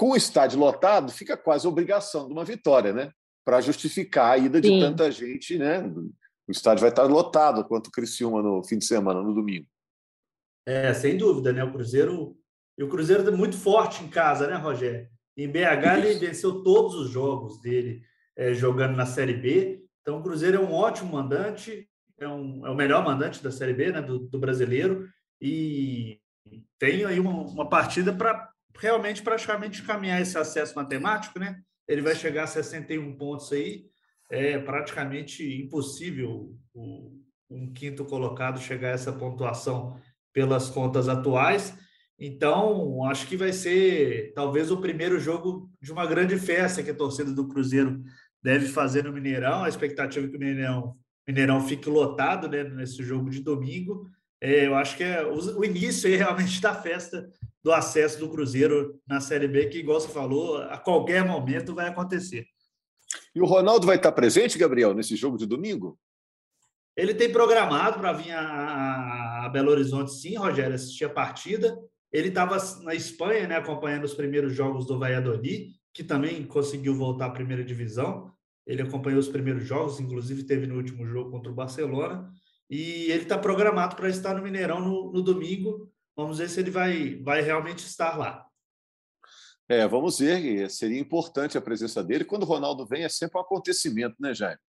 com 0.00 0.12
o 0.12 0.16
estádio 0.16 0.58
lotado, 0.58 1.12
fica 1.12 1.36
quase 1.36 1.68
obrigação 1.68 2.26
de 2.26 2.32
uma 2.32 2.42
vitória, 2.42 2.90
né? 2.90 3.12
Para 3.44 3.60
justificar 3.60 4.32
a 4.32 4.38
ida 4.38 4.58
de 4.58 4.68
Sim. 4.68 4.80
tanta 4.80 5.12
gente, 5.12 5.58
né? 5.58 5.86
O 6.48 6.50
estádio 6.50 6.80
vai 6.80 6.88
estar 6.88 7.02
lotado 7.02 7.62
quanto 7.66 7.88
o 7.88 7.90
Criciúma 7.90 8.42
no 8.42 8.64
fim 8.64 8.78
de 8.78 8.86
semana, 8.86 9.20
no 9.20 9.34
domingo. 9.34 9.66
É, 10.66 10.94
sem 10.94 11.18
dúvida, 11.18 11.52
né? 11.52 11.62
O 11.62 11.70
Cruzeiro. 11.70 12.34
E 12.78 12.82
o 12.82 12.88
Cruzeiro 12.88 13.28
é 13.28 13.30
muito 13.30 13.58
forte 13.58 14.02
em 14.02 14.08
casa, 14.08 14.46
né, 14.46 14.54
Rogério? 14.54 15.06
Em 15.36 15.46
BH 15.46 15.98
ele 15.98 16.14
venceu 16.14 16.62
todos 16.62 16.94
os 16.94 17.10
jogos 17.10 17.60
dele 17.60 18.02
é, 18.34 18.54
jogando 18.54 18.96
na 18.96 19.04
Série 19.04 19.34
B. 19.34 19.84
Então 20.00 20.18
o 20.18 20.22
Cruzeiro 20.22 20.56
é 20.56 20.60
um 20.60 20.72
ótimo 20.72 21.12
mandante, 21.12 21.86
é, 22.18 22.26
um, 22.26 22.66
é 22.66 22.70
o 22.70 22.74
melhor 22.74 23.04
mandante 23.04 23.42
da 23.42 23.52
Série 23.52 23.74
B, 23.74 23.92
né? 23.92 24.00
Do, 24.00 24.20
do 24.20 24.38
brasileiro. 24.38 25.06
E 25.42 26.18
tem 26.78 27.04
aí 27.04 27.20
uma, 27.20 27.32
uma 27.32 27.68
partida 27.68 28.14
para 28.14 28.49
realmente 28.78 29.22
praticamente 29.22 29.82
caminhar 29.82 30.20
esse 30.20 30.36
acesso 30.38 30.74
matemático, 30.74 31.38
né? 31.38 31.60
Ele 31.88 32.02
vai 32.02 32.14
chegar 32.14 32.44
a 32.44 32.46
61 32.46 33.16
pontos 33.16 33.52
aí. 33.52 33.86
É 34.30 34.58
praticamente 34.58 35.44
impossível 35.60 36.56
o, 36.72 37.20
um 37.50 37.72
quinto 37.72 38.04
colocado 38.04 38.60
chegar 38.60 38.88
a 38.88 38.92
essa 38.92 39.12
pontuação 39.12 40.00
pelas 40.32 40.70
contas 40.70 41.08
atuais. 41.08 41.76
Então, 42.18 43.04
acho 43.06 43.26
que 43.26 43.36
vai 43.36 43.52
ser 43.52 44.32
talvez 44.34 44.70
o 44.70 44.80
primeiro 44.80 45.18
jogo 45.18 45.70
de 45.80 45.90
uma 45.90 46.06
grande 46.06 46.38
festa 46.38 46.82
que 46.82 46.90
a 46.90 46.94
torcida 46.94 47.32
do 47.32 47.48
Cruzeiro 47.48 48.02
deve 48.42 48.66
fazer 48.66 49.04
no 49.04 49.12
Mineirão. 49.12 49.64
A 49.64 49.68
expectativa 49.68 50.26
é 50.26 50.28
que 50.28 50.36
o 50.36 50.38
Mineirão, 50.40 50.96
Mineirão 51.26 51.66
fique 51.66 51.88
lotado 51.88 52.48
né, 52.48 52.62
nesse 52.62 53.02
jogo 53.02 53.30
de 53.30 53.40
domingo. 53.40 54.06
É, 54.40 54.66
eu 54.66 54.74
acho 54.74 54.96
que 54.96 55.04
é 55.04 55.24
o, 55.24 55.64
início 55.64 56.08
aí, 56.08 56.16
realmente 56.16 56.60
da 56.60 56.74
festa 56.74 57.30
do 57.62 57.72
acesso 57.72 58.18
do 58.18 58.30
Cruzeiro 58.30 58.98
na 59.06 59.20
Série 59.20 59.46
B, 59.46 59.66
que, 59.66 59.78
igual 59.78 60.00
você 60.00 60.08
falou, 60.08 60.58
a 60.58 60.78
qualquer 60.78 61.24
momento 61.24 61.74
vai 61.74 61.88
acontecer. 61.88 62.46
E 63.34 63.40
o 63.40 63.44
Ronaldo 63.44 63.86
vai 63.86 63.96
estar 63.96 64.12
presente, 64.12 64.58
Gabriel, 64.58 64.94
nesse 64.94 65.14
jogo 65.14 65.36
de 65.36 65.46
domingo? 65.46 65.98
Ele 66.96 67.14
tem 67.14 67.30
programado 67.30 67.98
para 67.98 68.12
vir 68.12 68.32
a, 68.32 69.44
a, 69.44 69.48
Belo 69.48 69.70
Horizonte, 69.70 70.12
sim, 70.12 70.36
Rogério, 70.36 70.74
assistir 70.74 71.04
a 71.04 71.10
partida. 71.10 71.76
Ele 72.12 72.28
estava 72.28 72.56
na 72.82 72.94
Espanha, 72.94 73.46
né, 73.46 73.56
acompanhando 73.56 74.04
os 74.04 74.14
primeiros 74.14 74.54
jogos 74.54 74.86
do 74.86 74.98
Valladolid, 74.98 75.72
que 75.92 76.02
também 76.02 76.44
conseguiu 76.44 76.94
voltar 76.94 77.26
à 77.26 77.30
primeira 77.30 77.64
divisão. 77.64 78.32
Ele 78.66 78.82
acompanhou 78.82 79.20
os 79.20 79.28
primeiros 79.28 79.64
jogos, 79.64 80.00
inclusive 80.00 80.44
teve 80.44 80.66
no 80.66 80.76
último 80.76 81.06
jogo 81.06 81.30
contra 81.30 81.50
o 81.50 81.54
Barcelona. 81.54 82.30
E 82.70 83.10
ele 83.10 83.24
está 83.24 83.36
programado 83.36 83.96
para 83.96 84.08
estar 84.08 84.34
no 84.34 84.42
Mineirão 84.42 84.80
no, 84.80 85.12
no 85.12 85.22
domingo 85.22 85.90
Vamos 86.20 86.36
ver 86.36 86.50
se 86.50 86.60
ele 86.60 86.70
vai, 86.70 87.16
vai 87.22 87.40
realmente 87.40 87.78
estar 87.78 88.14
lá. 88.18 88.46
É, 89.66 89.88
vamos 89.88 90.18
ver. 90.18 90.68
Seria 90.68 91.00
importante 91.00 91.56
a 91.56 91.62
presença 91.62 92.04
dele. 92.04 92.26
Quando 92.26 92.42
o 92.42 92.46
Ronaldo 92.46 92.84
vem, 92.84 93.04
é 93.04 93.08
sempre 93.08 93.38
um 93.38 93.40
acontecimento, 93.40 94.16
né, 94.20 94.34
Jaime? 94.34 94.60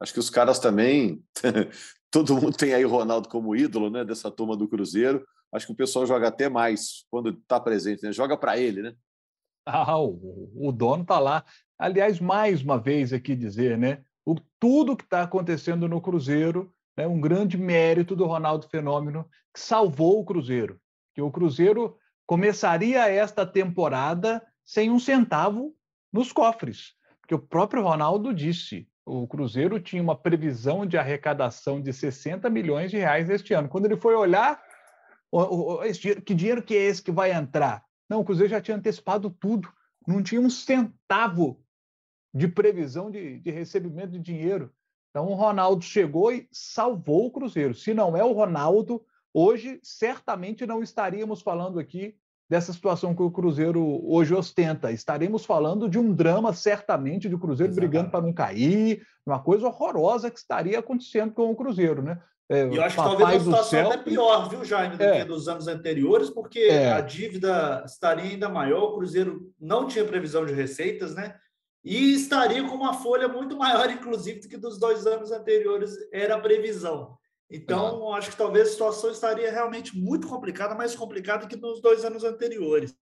Acho 0.00 0.12
que 0.12 0.18
os 0.18 0.28
caras 0.28 0.58
também. 0.58 1.22
Todo 2.10 2.34
mundo 2.34 2.56
tem 2.56 2.74
aí 2.74 2.84
o 2.84 2.88
Ronaldo 2.88 3.28
como 3.28 3.54
ídolo, 3.54 3.90
né? 3.90 4.04
Dessa 4.04 4.28
turma 4.28 4.56
do 4.56 4.66
Cruzeiro. 4.66 5.24
Acho 5.52 5.66
que 5.66 5.72
o 5.72 5.76
pessoal 5.76 6.04
joga 6.04 6.26
até 6.26 6.48
mais 6.48 7.04
quando 7.10 7.30
está 7.30 7.60
presente, 7.60 8.02
né? 8.02 8.12
Joga 8.12 8.36
para 8.36 8.58
ele, 8.58 8.82
né? 8.82 8.94
Ah, 9.64 9.98
o, 10.00 10.50
o 10.56 10.72
dono 10.72 11.02
está 11.02 11.20
lá. 11.20 11.44
Aliás, 11.78 12.18
mais 12.18 12.60
uma 12.60 12.76
vez 12.76 13.12
aqui 13.12 13.36
dizer, 13.36 13.78
né? 13.78 14.02
O, 14.26 14.34
tudo 14.58 14.96
que 14.96 15.04
está 15.04 15.22
acontecendo 15.22 15.86
no 15.88 16.00
Cruzeiro 16.00 16.74
é 16.98 17.06
um 17.06 17.20
grande 17.20 17.56
mérito 17.56 18.14
do 18.14 18.26
Ronaldo 18.26 18.68
Fenômeno, 18.68 19.28
que 19.52 19.60
salvou 19.60 20.20
o 20.20 20.24
Cruzeiro 20.24 20.80
que 21.18 21.22
o 21.22 21.32
Cruzeiro 21.32 21.98
começaria 22.24 23.08
esta 23.08 23.44
temporada 23.44 24.40
sem 24.64 24.88
um 24.88 25.00
centavo 25.00 25.74
nos 26.12 26.30
cofres, 26.30 26.92
porque 27.20 27.34
o 27.34 27.40
próprio 27.40 27.82
Ronaldo 27.82 28.32
disse, 28.32 28.88
o 29.04 29.26
Cruzeiro 29.26 29.80
tinha 29.80 30.00
uma 30.00 30.16
previsão 30.16 30.86
de 30.86 30.96
arrecadação 30.96 31.82
de 31.82 31.92
60 31.92 32.48
milhões 32.48 32.92
de 32.92 32.98
reais 32.98 33.28
este 33.28 33.52
ano. 33.52 33.68
Quando 33.68 33.86
ele 33.86 33.96
foi 33.96 34.14
olhar, 34.14 34.62
que 36.24 36.34
dinheiro 36.34 36.62
que 36.62 36.76
é 36.76 36.84
esse 36.84 37.02
que 37.02 37.10
vai 37.10 37.32
entrar? 37.32 37.84
Não, 38.08 38.20
o 38.20 38.24
Cruzeiro 38.24 38.52
já 38.52 38.60
tinha 38.60 38.76
antecipado 38.76 39.28
tudo, 39.28 39.68
não 40.06 40.22
tinha 40.22 40.40
um 40.40 40.48
centavo 40.48 41.60
de 42.32 42.46
previsão 42.46 43.10
de, 43.10 43.40
de 43.40 43.50
recebimento 43.50 44.12
de 44.12 44.20
dinheiro. 44.20 44.72
Então 45.10 45.26
o 45.26 45.34
Ronaldo 45.34 45.82
chegou 45.82 46.32
e 46.32 46.48
salvou 46.52 47.26
o 47.26 47.30
Cruzeiro. 47.30 47.74
Se 47.74 47.94
não 47.94 48.16
é 48.16 48.22
o 48.22 48.32
Ronaldo, 48.32 49.02
hoje 49.32 49.80
certamente 49.82 50.66
não 50.66 50.82
estaríamos 50.82 51.40
falando 51.40 51.78
aqui 51.78 52.14
dessa 52.48 52.72
situação 52.72 53.14
que 53.14 53.22
o 53.22 53.30
Cruzeiro 53.30 54.00
hoje 54.10 54.34
ostenta. 54.34 54.90
Estaremos 54.90 55.44
falando 55.44 55.88
de 55.88 55.98
um 55.98 56.12
drama, 56.12 56.52
certamente, 56.52 57.28
de 57.28 57.34
o 57.34 57.38
Cruzeiro 57.38 57.72
Exatamente. 57.72 57.90
brigando 57.90 58.10
para 58.10 58.22
não 58.22 58.32
cair, 58.32 59.02
uma 59.26 59.38
coisa 59.38 59.66
horrorosa 59.66 60.30
que 60.30 60.38
estaria 60.38 60.78
acontecendo 60.78 61.32
com 61.32 61.50
o 61.50 61.56
Cruzeiro, 61.56 62.02
né? 62.02 62.18
É, 62.50 62.66
e 62.66 62.76
eu 62.76 62.82
acho 62.82 62.96
que 62.96 63.02
talvez 63.02 63.28
a 63.28 63.38
situação 63.40 63.64
céu... 63.64 63.92
até 63.92 63.98
pior, 63.98 64.48
viu, 64.48 64.64
Jaime, 64.64 64.96
do 64.96 65.02
é. 65.02 65.20
que 65.20 65.28
nos 65.28 65.48
anos 65.48 65.68
anteriores, 65.68 66.30
porque 66.30 66.60
é. 66.60 66.92
a 66.92 67.02
dívida 67.02 67.82
estaria 67.84 68.24
ainda 68.24 68.48
maior, 68.48 68.84
o 68.84 68.94
Cruzeiro 68.94 69.52
não 69.60 69.86
tinha 69.86 70.04
previsão 70.06 70.46
de 70.46 70.54
receitas, 70.54 71.14
né? 71.14 71.34
E 71.88 72.12
estaria 72.12 72.62
com 72.68 72.74
uma 72.74 72.92
folha 72.92 73.26
muito 73.28 73.56
maior, 73.56 73.90
inclusive, 73.90 74.40
do 74.40 74.48
que 74.48 74.58
dos 74.58 74.78
dois 74.78 75.06
anos 75.06 75.32
anteriores 75.32 75.96
era 76.12 76.34
a 76.34 76.38
previsão. 76.38 77.16
Então, 77.50 78.12
acho 78.12 78.30
que 78.30 78.36
talvez 78.36 78.68
a 78.68 78.72
situação 78.72 79.10
estaria 79.10 79.50
realmente 79.50 79.96
muito 79.96 80.28
complicada, 80.28 80.74
mais 80.74 80.94
complicada 80.94 81.46
que 81.46 81.56
nos 81.56 81.80
dois 81.80 82.04
anos 82.04 82.24
anteriores. 82.24 82.94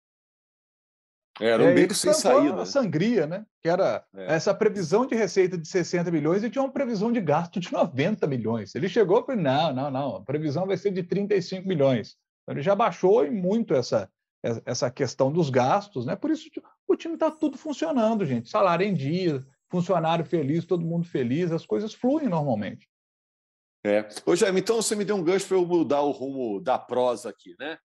Era 1.42 1.64
um 1.64 1.70
é, 1.70 1.74
beco 1.74 1.96
sem 1.96 2.14
saída. 2.14 2.62
A 2.62 2.66
sangria, 2.68 3.26
né? 3.26 3.44
Que 3.60 3.70
era 3.70 4.06
é. 4.14 4.36
essa 4.36 4.54
previsão 4.54 5.04
de 5.04 5.16
receita 5.16 5.58
de 5.58 5.68
60 5.68 6.12
milhões 6.12 6.44
e 6.44 6.50
tinha 6.52 6.64
uma 6.64 6.72
previsão 6.72 7.12
de 7.12 7.20
gasto 7.20 7.60
de 7.60 7.74
90 7.74 8.28
milhões. 8.28 8.76
Ele 8.76 8.88
chegou 8.88 9.20
e 9.20 9.26
falou: 9.26 9.42
não, 9.42 9.74
não, 9.74 9.90
não, 9.90 10.16
a 10.18 10.22
previsão 10.22 10.68
vai 10.68 10.78
ser 10.78 10.92
de 10.92 11.02
35 11.02 11.68
milhões. 11.68 12.16
Então, 12.44 12.54
ele 12.54 12.62
já 12.62 12.76
baixou 12.76 13.30
muito 13.32 13.74
essa, 13.74 14.08
essa 14.64 14.92
questão 14.92 15.32
dos 15.32 15.50
gastos, 15.50 16.06
né? 16.06 16.16
Por 16.16 16.30
isso 16.30 16.52
o 16.88 16.96
time 16.96 17.16
está 17.16 17.32
tudo 17.32 17.58
funcionando, 17.58 18.26
gente. 18.26 18.50
Salário 18.50 18.86
em 18.86 18.94
dia, 18.94 19.46
funcionário 19.70 20.26
feliz, 20.26 20.66
todo 20.66 20.86
mundo 20.86 21.06
feliz, 21.06 21.52
as 21.52 21.66
coisas 21.66 21.94
fluem 21.94 22.28
normalmente. 22.28 22.88
É. 23.86 24.08
Ô, 24.26 24.36
Jaime, 24.36 24.62
então 24.62 24.78
você 24.78 24.96
me 24.96 25.06
deu 25.06 25.16
um 25.16 25.24
gancho 25.24 25.48
para 25.48 25.58
eu 25.58 25.66
mudar 25.66 26.02
o 26.02 26.12
rumo 26.12 26.60
da 26.60 26.78
prosa 26.78 27.30
aqui, 27.30 27.56
né? 27.60 27.78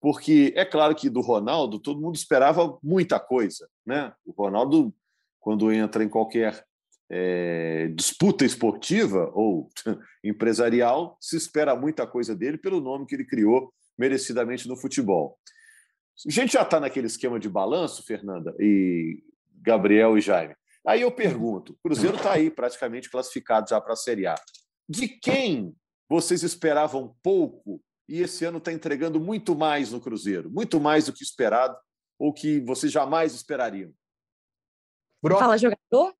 porque 0.00 0.52
é 0.56 0.64
claro 0.64 0.94
que 0.94 1.10
do 1.10 1.20
Ronaldo 1.20 1.78
todo 1.78 2.00
mundo 2.00 2.16
esperava 2.16 2.78
muita 2.82 3.18
coisa. 3.18 3.68
Né? 3.84 4.12
O 4.24 4.32
Ronaldo, 4.32 4.94
quando 5.40 5.72
entra 5.72 6.04
em 6.04 6.08
qualquer 6.08 6.64
é, 7.10 7.88
disputa 7.94 8.44
esportiva 8.44 9.30
ou 9.34 9.68
empresarial, 10.22 11.16
se 11.20 11.36
espera 11.36 11.74
muita 11.74 12.06
coisa 12.06 12.34
dele 12.34 12.58
pelo 12.58 12.80
nome 12.80 13.06
que 13.06 13.14
ele 13.14 13.24
criou 13.24 13.72
merecidamente 13.96 14.68
no 14.68 14.76
futebol. 14.76 15.38
A 16.26 16.30
gente 16.30 16.52
já 16.52 16.62
está 16.62 16.80
naquele 16.80 17.06
esquema 17.06 17.38
de 17.38 17.48
balanço, 17.48 18.02
Fernanda, 18.02 18.54
e 18.58 19.22
Gabriel 19.62 20.16
e 20.18 20.20
Jaime. 20.20 20.56
Aí 20.86 21.02
eu 21.02 21.12
pergunto: 21.12 21.72
o 21.72 21.78
Cruzeiro 21.82 22.16
está 22.16 22.32
aí 22.32 22.50
praticamente 22.50 23.10
classificado 23.10 23.68
já 23.68 23.80
para 23.80 23.92
a 23.92 23.96
Série 23.96 24.26
A. 24.26 24.34
De 24.88 25.06
quem 25.06 25.76
vocês 26.08 26.42
esperavam 26.42 27.14
pouco 27.22 27.80
e 28.08 28.22
esse 28.22 28.44
ano 28.44 28.58
está 28.58 28.72
entregando 28.72 29.20
muito 29.20 29.54
mais 29.54 29.92
no 29.92 30.00
Cruzeiro, 30.00 30.50
muito 30.50 30.80
mais 30.80 31.06
do 31.06 31.12
que 31.12 31.22
esperado 31.22 31.76
ou 32.18 32.32
que 32.32 32.60
vocês 32.60 32.90
jamais 32.90 33.34
esperariam. 33.34 33.92
Brock. 35.22 35.38
Fala 35.38 35.58
jogador? 35.58 36.14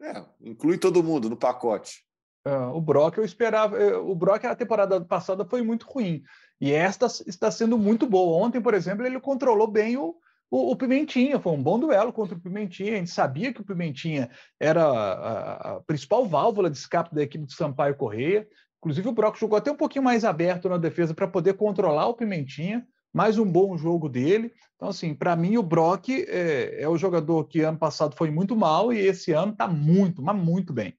É, 0.00 0.24
inclui 0.40 0.78
todo 0.78 1.02
mundo 1.02 1.28
no 1.28 1.36
pacote. 1.36 2.06
É, 2.44 2.56
o 2.56 2.80
Brock 2.80 3.18
eu 3.18 3.24
esperava. 3.24 3.78
É, 3.78 3.96
o 3.96 4.14
Brock 4.14 4.44
a 4.44 4.54
temporada 4.54 5.00
passada 5.00 5.44
foi 5.44 5.62
muito 5.62 5.86
ruim 5.86 6.22
e 6.60 6.72
esta 6.72 7.06
está 7.26 7.50
sendo 7.50 7.76
muito 7.76 8.06
boa. 8.06 8.44
Ontem, 8.44 8.60
por 8.60 8.74
exemplo, 8.74 9.06
ele 9.06 9.20
controlou 9.20 9.66
bem 9.66 9.96
o, 9.96 10.14
o, 10.50 10.72
o, 10.72 10.76
Pimentinha, 10.76 11.38
foi 11.38 11.52
um 11.52 11.62
bom 11.62 11.78
duelo 11.78 12.12
contra 12.12 12.36
o 12.36 12.40
Pimentinha. 12.40 12.94
A 12.94 12.96
gente 12.96 13.10
sabia 13.10 13.52
que 13.52 13.60
o 13.60 13.64
Pimentinha 13.64 14.30
era 14.58 14.84
a, 14.84 15.76
a 15.76 15.80
principal 15.80 16.26
válvula 16.26 16.70
de 16.70 16.76
escape 16.76 17.14
da 17.14 17.22
equipe 17.22 17.44
do 17.44 17.52
Sampaio 17.52 17.96
Correia. 17.96 18.46
Inclusive, 18.78 19.08
o 19.08 19.12
Brock 19.12 19.38
jogou 19.38 19.58
até 19.58 19.70
um 19.70 19.76
pouquinho 19.76 20.04
mais 20.04 20.24
aberto 20.24 20.68
na 20.68 20.78
defesa 20.78 21.14
para 21.14 21.28
poder 21.28 21.54
controlar 21.54 22.06
o 22.08 22.14
Pimentinha. 22.14 22.86
Mais 23.12 23.38
um 23.38 23.44
bom 23.44 23.76
jogo 23.76 24.08
dele. 24.08 24.52
Então, 24.76 24.88
assim, 24.88 25.14
para 25.14 25.34
mim, 25.36 25.56
o 25.56 25.62
Brock 25.62 26.08
é, 26.08 26.82
é, 26.82 26.88
o 26.88 26.96
jogador 26.96 27.44
que 27.44 27.60
ano 27.60 27.76
passado 27.76 28.14
foi 28.16 28.30
muito 28.30 28.56
mal 28.56 28.92
e 28.92 28.98
esse 28.98 29.32
ano 29.32 29.52
está 29.52 29.66
muito, 29.66 30.22
mas 30.22 30.36
muito 30.36 30.72
bem. 30.72 30.94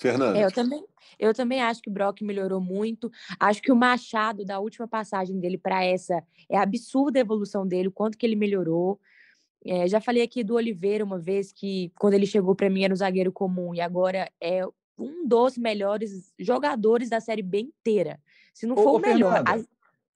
Fernando. 0.00 0.36
É, 0.36 0.44
eu 0.44 0.50
também, 0.50 0.84
eu 1.18 1.34
também 1.34 1.60
acho 1.60 1.82
que 1.82 1.90
o 1.90 1.92
Brock 1.92 2.22
melhorou 2.22 2.60
muito. 2.60 3.12
Acho 3.38 3.60
que 3.60 3.70
o 3.70 3.76
Machado, 3.76 4.44
da 4.44 4.58
última 4.58 4.88
passagem 4.88 5.38
dele 5.38 5.58
para 5.58 5.84
essa, 5.84 6.24
é 6.48 6.56
absurda 6.56 7.18
a 7.18 7.20
evolução 7.20 7.66
dele, 7.66 7.88
o 7.88 7.92
quanto 7.92 8.16
que 8.16 8.24
ele 8.24 8.34
melhorou. 8.34 8.98
É, 9.64 9.86
já 9.86 10.00
falei 10.00 10.22
aqui 10.22 10.42
do 10.42 10.54
Oliveira 10.54 11.04
uma 11.04 11.18
vez 11.18 11.52
que, 11.52 11.92
quando 11.98 12.14
ele 12.14 12.26
chegou 12.26 12.54
para 12.54 12.70
mim, 12.70 12.82
era 12.82 12.94
um 12.94 12.96
zagueiro 12.96 13.30
comum 13.30 13.74
e 13.74 13.80
agora 13.80 14.30
é 14.40 14.66
um 14.98 15.26
dos 15.26 15.58
melhores 15.58 16.32
jogadores 16.38 17.10
da 17.10 17.20
Série 17.20 17.42
B 17.42 17.60
inteira. 17.60 18.18
Se 18.54 18.66
não 18.66 18.74
for 18.74 18.94
ô, 18.94 18.96
o 18.96 18.98
melhor. 18.98 19.42
As... 19.46 19.68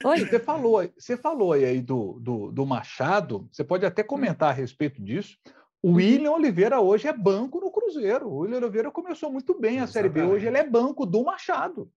Oi? 0.03 0.21
Você 0.21 0.39
falou, 0.39 0.91
você 0.99 1.17
falou 1.17 1.53
aí 1.53 1.81
do, 1.81 2.19
do, 2.21 2.51
do, 2.51 2.67
Machado, 2.67 3.47
você 3.53 3.63
pode 3.63 3.85
até 3.85 4.03
hum. 4.03 4.07
comentar 4.07 4.49
a 4.49 4.53
respeito 4.53 5.03
disso. 5.03 5.37
O 5.83 5.89
uhum. 5.89 5.95
William 5.97 6.33
Oliveira 6.33 6.81
hoje 6.81 7.07
é 7.07 7.13
banco 7.13 7.61
no 7.61 7.71
Cruzeiro. 7.85 8.29
O 8.29 8.39
William 8.39 8.59
Oliveira 8.59 8.91
começou 8.91 9.31
muito 9.31 9.59
bem 9.59 9.81
a 9.81 9.87
Série 9.87 10.09
B. 10.09 10.23
Hoje 10.23 10.47
ele 10.47 10.57
é 10.57 10.69
banco 10.69 11.05
do 11.05 11.23
Machado. 11.23 11.91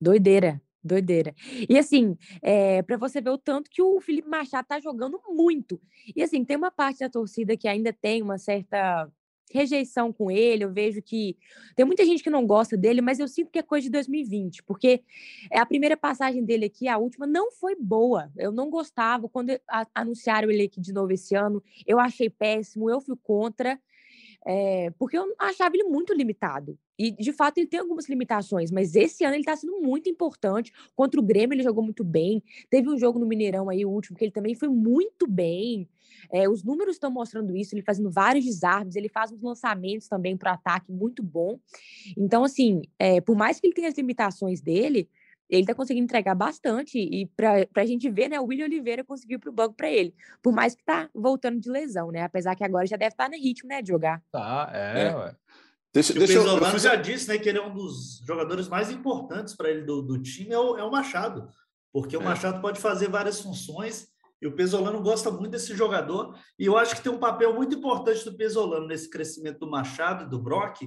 Doideira, 0.00 0.62
doideira. 0.82 1.34
E 1.68 1.76
assim, 1.76 2.16
é, 2.40 2.82
para 2.82 2.96
você 2.96 3.20
ver 3.20 3.30
o 3.30 3.38
tanto 3.38 3.68
que 3.68 3.82
o 3.82 4.00
Felipe 4.00 4.28
Machado 4.28 4.66
tá 4.68 4.78
jogando 4.78 5.20
muito. 5.28 5.80
E 6.14 6.22
assim, 6.22 6.44
tem 6.44 6.56
uma 6.56 6.70
parte 6.70 7.00
da 7.00 7.08
torcida 7.08 7.56
que 7.56 7.66
ainda 7.66 7.92
tem 7.92 8.22
uma 8.22 8.38
certa 8.38 9.10
rejeição 9.52 10.12
com 10.12 10.30
ele, 10.30 10.64
eu 10.64 10.72
vejo 10.72 11.02
que 11.02 11.36
tem 11.76 11.84
muita 11.84 12.04
gente 12.04 12.22
que 12.22 12.30
não 12.30 12.46
gosta 12.46 12.76
dele, 12.76 13.00
mas 13.00 13.20
eu 13.20 13.28
sinto 13.28 13.50
que 13.50 13.58
é 13.58 13.62
coisa 13.62 13.84
de 13.84 13.90
2020, 13.90 14.62
porque 14.62 15.02
a 15.52 15.66
primeira 15.66 15.96
passagem 15.96 16.42
dele 16.44 16.64
aqui, 16.64 16.88
a 16.88 16.96
última, 16.96 17.26
não 17.26 17.52
foi 17.52 17.76
boa. 17.76 18.32
Eu 18.36 18.50
não 18.50 18.70
gostava 18.70 19.28
quando 19.28 19.50
anunciaram 19.94 20.50
ele 20.50 20.62
aqui 20.62 20.80
de 20.80 20.92
novo 20.92 21.12
esse 21.12 21.34
ano, 21.34 21.62
eu 21.86 22.00
achei 22.00 22.30
péssimo, 22.30 22.88
eu 22.88 23.00
fui 23.00 23.16
contra. 23.22 23.78
É, 24.46 24.90
porque 24.98 25.16
eu 25.16 25.24
achava 25.38 25.74
ele 25.74 25.84
muito 25.84 26.12
limitado. 26.12 26.78
E, 26.98 27.10
de 27.10 27.32
fato, 27.32 27.58
ele 27.58 27.66
tem 27.66 27.80
algumas 27.80 28.08
limitações, 28.08 28.70
mas 28.70 28.94
esse 28.94 29.24
ano 29.24 29.34
ele 29.34 29.42
está 29.42 29.56
sendo 29.56 29.80
muito 29.80 30.08
importante. 30.08 30.72
Contra 30.94 31.18
o 31.18 31.22
Grêmio, 31.22 31.54
ele 31.54 31.62
jogou 31.62 31.82
muito 31.82 32.04
bem. 32.04 32.42
Teve 32.68 32.88
um 32.88 32.98
jogo 32.98 33.18
no 33.18 33.26
Mineirão 33.26 33.68
aí, 33.68 33.84
o 33.84 33.90
último, 33.90 34.16
que 34.16 34.24
ele 34.24 34.32
também 34.32 34.54
foi 34.54 34.68
muito 34.68 35.26
bem. 35.26 35.88
É, 36.32 36.48
os 36.48 36.62
números 36.62 36.96
estão 36.96 37.10
mostrando 37.10 37.56
isso, 37.56 37.74
ele 37.74 37.82
fazendo 37.82 38.10
vários 38.10 38.44
desarmes, 38.44 38.96
ele 38.96 39.08
faz 39.08 39.32
uns 39.32 39.42
lançamentos 39.42 40.08
também 40.08 40.36
para 40.36 40.52
o 40.52 40.54
ataque 40.54 40.92
muito 40.92 41.22
bom. 41.22 41.58
Então, 42.16 42.44
assim, 42.44 42.82
é, 42.98 43.20
por 43.20 43.36
mais 43.36 43.58
que 43.58 43.66
ele 43.66 43.74
tenha 43.74 43.88
as 43.88 43.96
limitações 43.96 44.60
dele, 44.60 45.08
ele 45.48 45.62
está 45.62 45.74
conseguindo 45.74 46.04
entregar 46.04 46.34
bastante 46.34 46.98
e 46.98 47.26
para 47.26 47.66
a 47.76 47.86
gente 47.86 48.10
ver, 48.10 48.28
né, 48.28 48.40
o 48.40 48.46
William 48.46 48.64
Oliveira 48.64 49.04
conseguiu 49.04 49.38
para 49.38 49.50
o 49.50 49.52
banco 49.52 49.74
para 49.74 49.90
ele, 49.90 50.14
por 50.42 50.52
mais 50.52 50.74
que 50.74 50.80
está 50.82 51.08
voltando 51.14 51.60
de 51.60 51.70
lesão, 51.70 52.10
né, 52.10 52.22
apesar 52.22 52.54
que 52.54 52.64
agora 52.64 52.86
já 52.86 52.96
deve 52.96 53.12
estar 53.12 53.24
tá 53.24 53.30
no 53.30 53.42
ritmo, 53.42 53.68
né, 53.68 53.82
de 53.82 53.88
jogar. 53.88 54.22
Tá, 54.30 54.70
é, 54.72 55.08
é. 55.08 55.16
ué. 55.16 55.36
Deixa, 55.92 56.12
o 56.12 56.18
deixa 56.18 56.34
Pesolano 56.34 56.66
eu, 56.66 56.72
eu 56.72 56.78
já 56.78 56.96
disse, 56.96 57.28
né, 57.28 57.38
que 57.38 57.48
ele 57.48 57.58
é 57.58 57.62
um 57.64 57.72
dos 57.72 58.18
jogadores 58.26 58.68
mais 58.68 58.90
importantes 58.90 59.54
para 59.54 59.70
ele 59.70 59.82
do, 59.82 60.02
do 60.02 60.20
time 60.20 60.52
é 60.52 60.58
o, 60.58 60.76
é 60.76 60.82
o, 60.82 60.90
Machado, 60.90 61.48
porque 61.92 62.16
o 62.16 62.20
é. 62.20 62.24
Machado 62.24 62.60
pode 62.60 62.80
fazer 62.80 63.08
várias 63.08 63.40
funções 63.40 64.08
e 64.42 64.46
o 64.46 64.56
Pesolano 64.56 65.00
gosta 65.00 65.30
muito 65.30 65.52
desse 65.52 65.74
jogador 65.76 66.36
e 66.58 66.66
eu 66.66 66.76
acho 66.76 66.96
que 66.96 67.02
tem 67.02 67.12
um 67.12 67.18
papel 67.18 67.54
muito 67.54 67.76
importante 67.76 68.24
do 68.24 68.36
Pesolano 68.36 68.88
nesse 68.88 69.08
crescimento 69.08 69.60
do 69.60 69.70
Machado 69.70 70.24
e 70.24 70.28
do 70.28 70.42
Brock, 70.42 70.80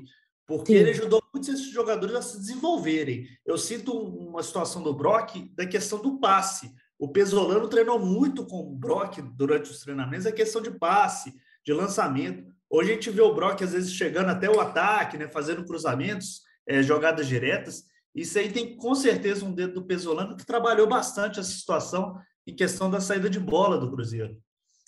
porque 0.47 0.71
Sim. 0.71 0.79
ele 0.79 0.91
ajudou 0.91 1.21
muitos 1.33 1.49
esses 1.49 1.69
jogadores 1.71 2.15
a 2.15 2.21
se 2.21 2.37
desenvolverem. 2.37 3.27
Eu 3.45 3.57
sinto 3.57 3.91
uma 3.91 4.41
situação 4.41 4.81
do 4.81 4.93
Brock 4.93 5.35
da 5.53 5.65
questão 5.65 6.01
do 6.01 6.19
passe. 6.19 6.73
O 6.97 7.09
Pesolano 7.09 7.67
treinou 7.67 7.99
muito 7.99 8.45
com 8.45 8.61
o 8.61 8.75
Brock 8.75 9.19
durante 9.35 9.69
os 9.69 9.81
treinamentos 9.81 10.25
a 10.25 10.31
questão 10.31 10.61
de 10.61 10.71
passe, 10.71 11.33
de 11.65 11.73
lançamento. 11.73 12.45
Hoje 12.69 12.91
a 12.91 12.93
gente 12.93 13.09
vê 13.09 13.21
o 13.21 13.35
Brock 13.35 13.61
às 13.61 13.73
vezes 13.73 13.91
chegando 13.91 14.29
até 14.29 14.49
o 14.49 14.59
ataque, 14.61 15.17
né, 15.17 15.27
fazendo 15.27 15.65
cruzamentos, 15.65 16.41
é, 16.65 16.81
jogadas 16.81 17.27
diretas. 17.27 17.83
Isso 18.15 18.39
aí 18.39 18.49
tem 18.49 18.77
com 18.77 18.95
certeza 18.95 19.45
um 19.45 19.53
dedo 19.53 19.73
do 19.73 19.85
Pesolano 19.85 20.37
que 20.37 20.45
trabalhou 20.45 20.87
bastante 20.87 21.41
essa 21.41 21.51
situação 21.51 22.17
em 22.47 22.55
questão 22.55 22.89
da 22.89 23.01
saída 23.01 23.29
de 23.29 23.39
bola 23.39 23.77
do 23.77 23.91
Cruzeiro. 23.91 24.37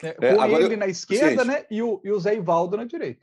É, 0.01 0.15
é, 0.21 0.51
ele 0.63 0.75
eu... 0.75 0.77
na 0.77 0.87
esquerda, 0.87 1.43
né? 1.43 1.65
E 1.69 1.81
o, 1.81 2.01
e 2.03 2.11
o 2.11 2.19
Zé 2.19 2.33
Ivaldo 2.33 2.77
na 2.77 2.85
direita. 2.85 3.21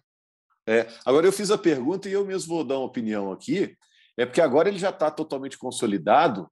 É, 0.67 0.89
agora 1.05 1.27
eu 1.27 1.33
fiz 1.33 1.51
a 1.51 1.59
pergunta 1.59 2.09
e 2.09 2.13
eu 2.13 2.25
mesmo 2.25 2.55
vou 2.55 2.65
dar 2.65 2.79
uma 2.79 2.87
opinião 2.87 3.31
aqui. 3.31 3.77
É 4.17 4.27
porque 4.27 4.41
agora 4.41 4.69
ele 4.69 4.79
já 4.79 4.91
está 4.91 5.11
totalmente 5.11 5.59
consolidado, 5.59 6.51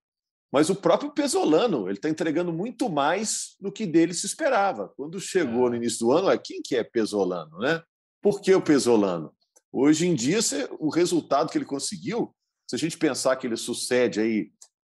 mas 0.52 0.70
o 0.70 0.74
próprio 0.74 1.10
Pesolano 1.10 1.88
ele 1.88 1.98
está 1.98 2.08
entregando 2.08 2.52
muito 2.52 2.88
mais 2.88 3.56
do 3.60 3.72
que 3.72 3.86
dele 3.86 4.14
se 4.14 4.26
esperava. 4.26 4.92
Quando 4.96 5.20
chegou 5.20 5.66
é. 5.66 5.70
no 5.70 5.76
início 5.76 6.00
do 6.00 6.12
ano, 6.12 6.30
é 6.30 6.38
quem 6.38 6.62
que 6.62 6.76
é 6.76 6.84
Pesolano, 6.84 7.58
né? 7.58 7.82
Por 8.22 8.40
que 8.40 8.54
o 8.54 8.62
Pesolano? 8.62 9.34
Hoje 9.72 10.06
em 10.06 10.14
dia, 10.14 10.38
o 10.78 10.88
resultado 10.88 11.50
que 11.50 11.58
ele 11.58 11.64
conseguiu, 11.64 12.34
se 12.68 12.76
a 12.76 12.78
gente 12.78 12.96
pensar 12.96 13.34
que 13.36 13.46
ele 13.46 13.56
sucede 13.56 14.20
aí 14.20 14.52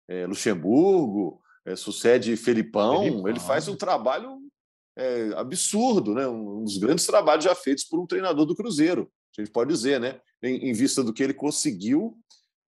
é, 0.09 0.25
Luxemburgo, 0.25 1.39
é, 1.65 1.75
sucede 1.75 2.35
Felipão, 2.35 3.03
Felipão, 3.03 3.27
ele 3.27 3.39
faz 3.39 3.67
um 3.67 3.75
trabalho 3.75 4.39
é, 4.97 5.31
absurdo, 5.35 6.13
né? 6.13 6.27
um 6.27 6.63
dos 6.63 6.77
grandes 6.77 7.05
trabalhos 7.05 7.43
já 7.45 7.55
feitos 7.55 7.83
por 7.83 7.99
um 7.99 8.07
treinador 8.07 8.45
do 8.45 8.55
Cruzeiro. 8.55 9.11
A 9.37 9.41
gente 9.41 9.51
pode 9.51 9.71
dizer, 9.71 9.99
né? 9.99 10.19
Em, 10.43 10.69
em 10.69 10.73
vista 10.73 11.03
do 11.03 11.13
que 11.13 11.23
ele 11.23 11.33
conseguiu 11.33 12.17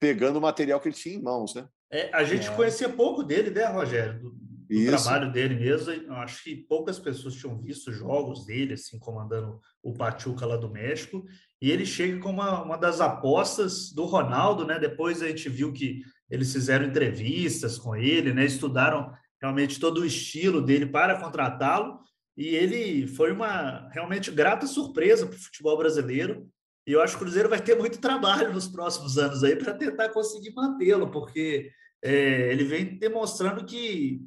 pegando 0.01 0.39
o 0.39 0.43
material 0.43 0.81
que 0.81 0.89
ele 0.89 0.97
tinha 0.97 1.17
em 1.17 1.23
mãos, 1.23 1.55
né? 1.55 1.69
É, 1.91 2.11
a 2.15 2.25
gente 2.25 2.49
é. 2.49 2.55
conhecia 2.55 2.89
pouco 2.89 3.23
dele, 3.23 3.51
né, 3.51 3.67
Rogério? 3.67 4.19
Do, 4.21 4.31
do 4.31 4.87
trabalho 4.87 5.33
dele 5.33 5.55
mesmo. 5.55 5.93
Eu 5.93 6.15
acho 6.15 6.43
que 6.43 6.57
poucas 6.57 6.99
pessoas 6.99 7.35
tinham 7.35 7.61
visto 7.61 7.93
jogos 7.93 8.45
dele, 8.45 8.75
assim, 8.75 8.99
comandando 8.99 9.61
o 9.83 9.93
Pachuca 9.93 10.47
lá 10.47 10.57
do 10.57 10.71
México. 10.71 11.25
E 11.61 11.71
ele 11.71 11.87
chega 11.87 12.19
como 12.19 12.41
uma, 12.41 12.63
uma 12.63 12.77
das 12.77 13.01
apostas 13.01 13.93
do 13.93 14.05
Ronaldo, 14.05 14.67
né? 14.67 14.79
Depois 14.79 15.23
a 15.23 15.29
gente 15.29 15.49
viu 15.49 15.73
que 15.73 16.03
eles 16.29 16.53
fizeram 16.53 16.87
entrevistas 16.87 17.79
com 17.79 17.95
ele, 17.95 18.33
né? 18.33 18.45
Estudaram 18.45 19.13
realmente 19.41 19.81
todo 19.81 20.01
o 20.01 20.07
estilo 20.07 20.61
dele 20.61 20.87
para 20.87 21.21
contratá-lo. 21.21 22.01
E 22.37 22.49
ele 22.49 23.07
foi 23.07 23.33
uma 23.33 23.89
realmente 23.91 24.31
grata 24.31 24.67
surpresa 24.67 25.27
para 25.27 25.37
o 25.37 25.41
futebol 25.41 25.77
brasileiro. 25.79 26.49
E 26.87 26.93
eu 26.93 27.03
acho 27.03 27.15
que 27.15 27.23
o 27.23 27.25
Cruzeiro 27.25 27.49
vai 27.49 27.61
ter 27.61 27.77
muito 27.77 27.99
trabalho 27.99 28.53
nos 28.53 28.69
próximos 28.69 29.19
anos 29.19 29.43
aí 29.43 29.57
para 29.57 29.75
tentar 29.75 30.11
conseguir 30.11 30.55
mantê-lo, 30.55 31.11
porque 31.11 31.71
é, 32.03 32.53
ele 32.53 32.65
vem 32.65 32.99
demonstrando 32.99 33.65
que 33.65 34.21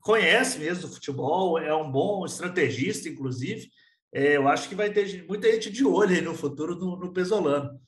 conhece 0.00 0.58
mesmo 0.58 0.88
o 0.88 0.92
futebol, 0.92 1.58
é 1.58 1.74
um 1.74 1.90
bom 1.90 2.24
estrategista, 2.26 3.08
inclusive. 3.08 3.68
É, 4.12 4.36
eu 4.36 4.46
acho 4.46 4.68
que 4.68 4.74
vai 4.74 4.92
ter 4.92 5.26
muita 5.26 5.50
gente 5.50 5.70
de 5.70 5.84
olho 5.84 6.14
aí 6.14 6.20
no 6.20 6.34
futuro 6.34 6.76
no, 6.76 6.96
no 6.96 7.12
Pesolano. 7.12 7.80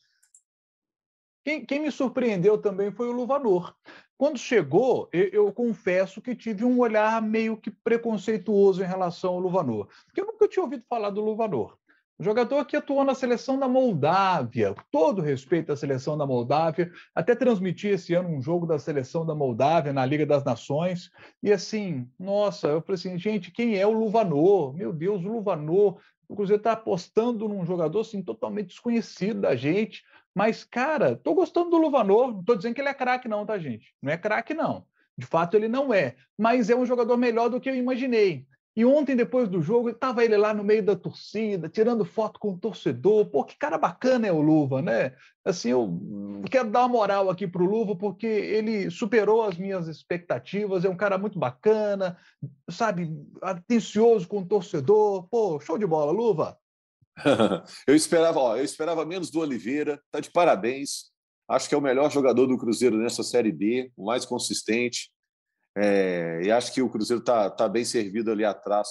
Quem, 1.46 1.64
quem, 1.64 1.78
me 1.78 1.92
surpreendeu 1.92 2.58
também 2.58 2.90
foi 2.90 3.06
o 3.06 3.12
Luvanor. 3.12 3.72
Quando 4.18 4.36
chegou, 4.36 5.08
eu, 5.12 5.28
eu, 5.28 5.52
confesso 5.52 6.20
que 6.20 6.34
tive 6.34 6.64
um 6.64 6.80
olhar 6.80 7.22
meio 7.22 7.56
que 7.56 7.70
preconceituoso 7.70 8.82
em 8.82 8.86
relação 8.86 9.34
ao 9.34 9.38
Luvanor, 9.38 9.86
porque 10.06 10.20
eu 10.20 10.26
nunca 10.26 10.48
tinha 10.48 10.64
ouvido 10.64 10.82
falar 10.88 11.10
do 11.10 11.20
Luvanor. 11.20 11.78
Um 12.18 12.24
jogador 12.24 12.64
que 12.64 12.74
atuou 12.74 13.04
na 13.04 13.14
seleção 13.14 13.60
da 13.60 13.68
Moldávia, 13.68 14.74
todo 14.90 15.22
respeito 15.22 15.70
à 15.70 15.76
seleção 15.76 16.18
da 16.18 16.26
Moldávia, 16.26 16.90
até 17.14 17.32
transmiti 17.32 17.86
esse 17.86 18.12
ano 18.12 18.28
um 18.28 18.42
jogo 18.42 18.66
da 18.66 18.80
seleção 18.80 19.24
da 19.24 19.34
Moldávia 19.34 19.92
na 19.92 20.04
Liga 20.04 20.26
das 20.26 20.42
Nações, 20.42 21.12
e 21.40 21.52
assim, 21.52 22.10
nossa, 22.18 22.66
eu 22.66 22.82
falei 22.82 22.98
assim, 22.98 23.16
gente, 23.20 23.52
quem 23.52 23.78
é 23.78 23.86
o 23.86 23.92
Luvanor? 23.92 24.74
Meu 24.74 24.92
Deus, 24.92 25.24
o 25.24 25.28
Luvanor, 25.28 26.00
o 26.28 26.34
Cruzeiro 26.34 26.58
está 26.58 26.72
apostando 26.72 27.48
num 27.48 27.64
jogador 27.64 28.00
assim, 28.00 28.20
totalmente 28.20 28.70
desconhecido 28.70 29.42
da 29.42 29.54
gente, 29.54 30.02
mas, 30.36 30.64
cara, 30.64 31.12
estou 31.12 31.34
gostando 31.34 31.70
do 31.70 31.78
Luvanor. 31.78 32.30
Não 32.30 32.40
estou 32.40 32.56
dizendo 32.56 32.74
que 32.74 32.80
ele 32.82 32.90
é 32.90 32.94
craque, 32.94 33.26
não, 33.26 33.46
tá, 33.46 33.58
gente? 33.58 33.94
Não 34.02 34.12
é 34.12 34.18
craque, 34.18 34.52
não. 34.52 34.84
De 35.16 35.24
fato, 35.24 35.56
ele 35.56 35.66
não 35.66 35.94
é. 35.94 36.14
Mas 36.36 36.68
é 36.68 36.76
um 36.76 36.84
jogador 36.84 37.16
melhor 37.16 37.48
do 37.48 37.58
que 37.58 37.70
eu 37.70 37.74
imaginei. 37.74 38.46
E 38.76 38.84
ontem, 38.84 39.16
depois 39.16 39.48
do 39.48 39.62
jogo, 39.62 39.88
estava 39.88 40.22
ele 40.22 40.36
lá 40.36 40.52
no 40.52 40.62
meio 40.62 40.82
da 40.82 40.94
torcida, 40.94 41.70
tirando 41.70 42.04
foto 42.04 42.38
com 42.38 42.52
o 42.52 42.58
torcedor. 42.58 43.24
Pô, 43.30 43.44
que 43.44 43.56
cara 43.56 43.78
bacana 43.78 44.26
é 44.26 44.32
o 44.32 44.42
Luva, 44.42 44.82
né? 44.82 45.16
Assim, 45.42 45.70
eu 45.70 45.98
quero 46.50 46.70
dar 46.70 46.80
uma 46.80 46.88
moral 46.88 47.30
aqui 47.30 47.48
para 47.48 47.62
o 47.62 47.66
Luva, 47.66 47.96
porque 47.96 48.26
ele 48.26 48.90
superou 48.90 49.42
as 49.42 49.56
minhas 49.56 49.88
expectativas. 49.88 50.84
É 50.84 50.90
um 50.90 50.96
cara 50.98 51.16
muito 51.16 51.38
bacana, 51.38 52.18
sabe? 52.68 53.10
Atencioso 53.40 54.28
com 54.28 54.40
o 54.40 54.46
torcedor. 54.46 55.26
Pô, 55.30 55.58
show 55.60 55.78
de 55.78 55.86
bola, 55.86 56.12
Luva. 56.12 56.58
eu 57.86 57.94
esperava, 57.94 58.38
ó, 58.38 58.56
eu 58.56 58.64
esperava 58.64 59.04
menos 59.04 59.30
do 59.30 59.40
Oliveira, 59.40 60.00
tá 60.10 60.20
de 60.20 60.30
parabéns. 60.30 61.10
Acho 61.48 61.68
que 61.68 61.74
é 61.74 61.78
o 61.78 61.82
melhor 61.82 62.10
jogador 62.10 62.46
do 62.46 62.58
Cruzeiro 62.58 62.96
nessa 62.96 63.22
Série 63.22 63.52
B, 63.52 63.92
o 63.96 64.06
mais 64.06 64.24
consistente. 64.24 65.10
É, 65.76 66.40
e 66.42 66.50
acho 66.50 66.72
que 66.72 66.82
o 66.82 66.88
Cruzeiro 66.88 67.20
está 67.20 67.50
tá 67.50 67.68
bem 67.68 67.84
servido 67.84 68.30
ali 68.32 68.44
atrás 68.44 68.88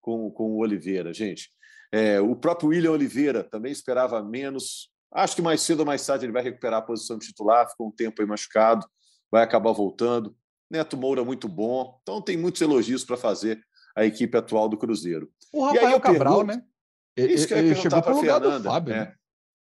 com, 0.00 0.30
com 0.30 0.52
o 0.52 0.58
Oliveira, 0.58 1.12
gente. 1.12 1.50
É, 1.90 2.20
o 2.20 2.36
próprio 2.36 2.68
William 2.68 2.92
Oliveira 2.92 3.42
também 3.42 3.72
esperava 3.72 4.22
menos. 4.22 4.90
Acho 5.12 5.36
que 5.36 5.42
mais 5.42 5.62
cedo 5.62 5.80
ou 5.80 5.86
mais 5.86 6.04
tarde 6.04 6.26
ele 6.26 6.32
vai 6.32 6.42
recuperar 6.42 6.80
a 6.80 6.82
posição 6.82 7.18
de 7.18 7.26
titular, 7.26 7.68
ficou 7.68 7.88
um 7.88 7.92
tempo 7.92 8.20
aí 8.20 8.28
machucado, 8.28 8.86
vai 9.30 9.42
acabar 9.42 9.72
voltando. 9.72 10.36
Neto 10.70 10.96
Moura 10.96 11.24
muito 11.24 11.48
bom. 11.48 11.98
Então 12.02 12.20
tem 12.20 12.36
muitos 12.36 12.60
elogios 12.60 13.04
para 13.04 13.16
fazer 13.16 13.60
a 13.96 14.04
equipe 14.04 14.36
atual 14.36 14.68
do 14.68 14.76
Cruzeiro. 14.76 15.30
O 15.52 15.64
Rafael 15.64 16.00
Cabral, 16.00 16.44
pergunto, 16.44 16.58
né? 16.58 16.66
Isso 17.16 17.48
que 17.48 17.54
eu 17.54 17.66
ia 17.66 17.74
perguntar 17.74 18.02
para 18.02 18.12
a 18.12 18.20
Fernanda. 18.20 18.70
Fábio, 18.70 18.94
é. 18.94 18.98
né? 18.98 19.14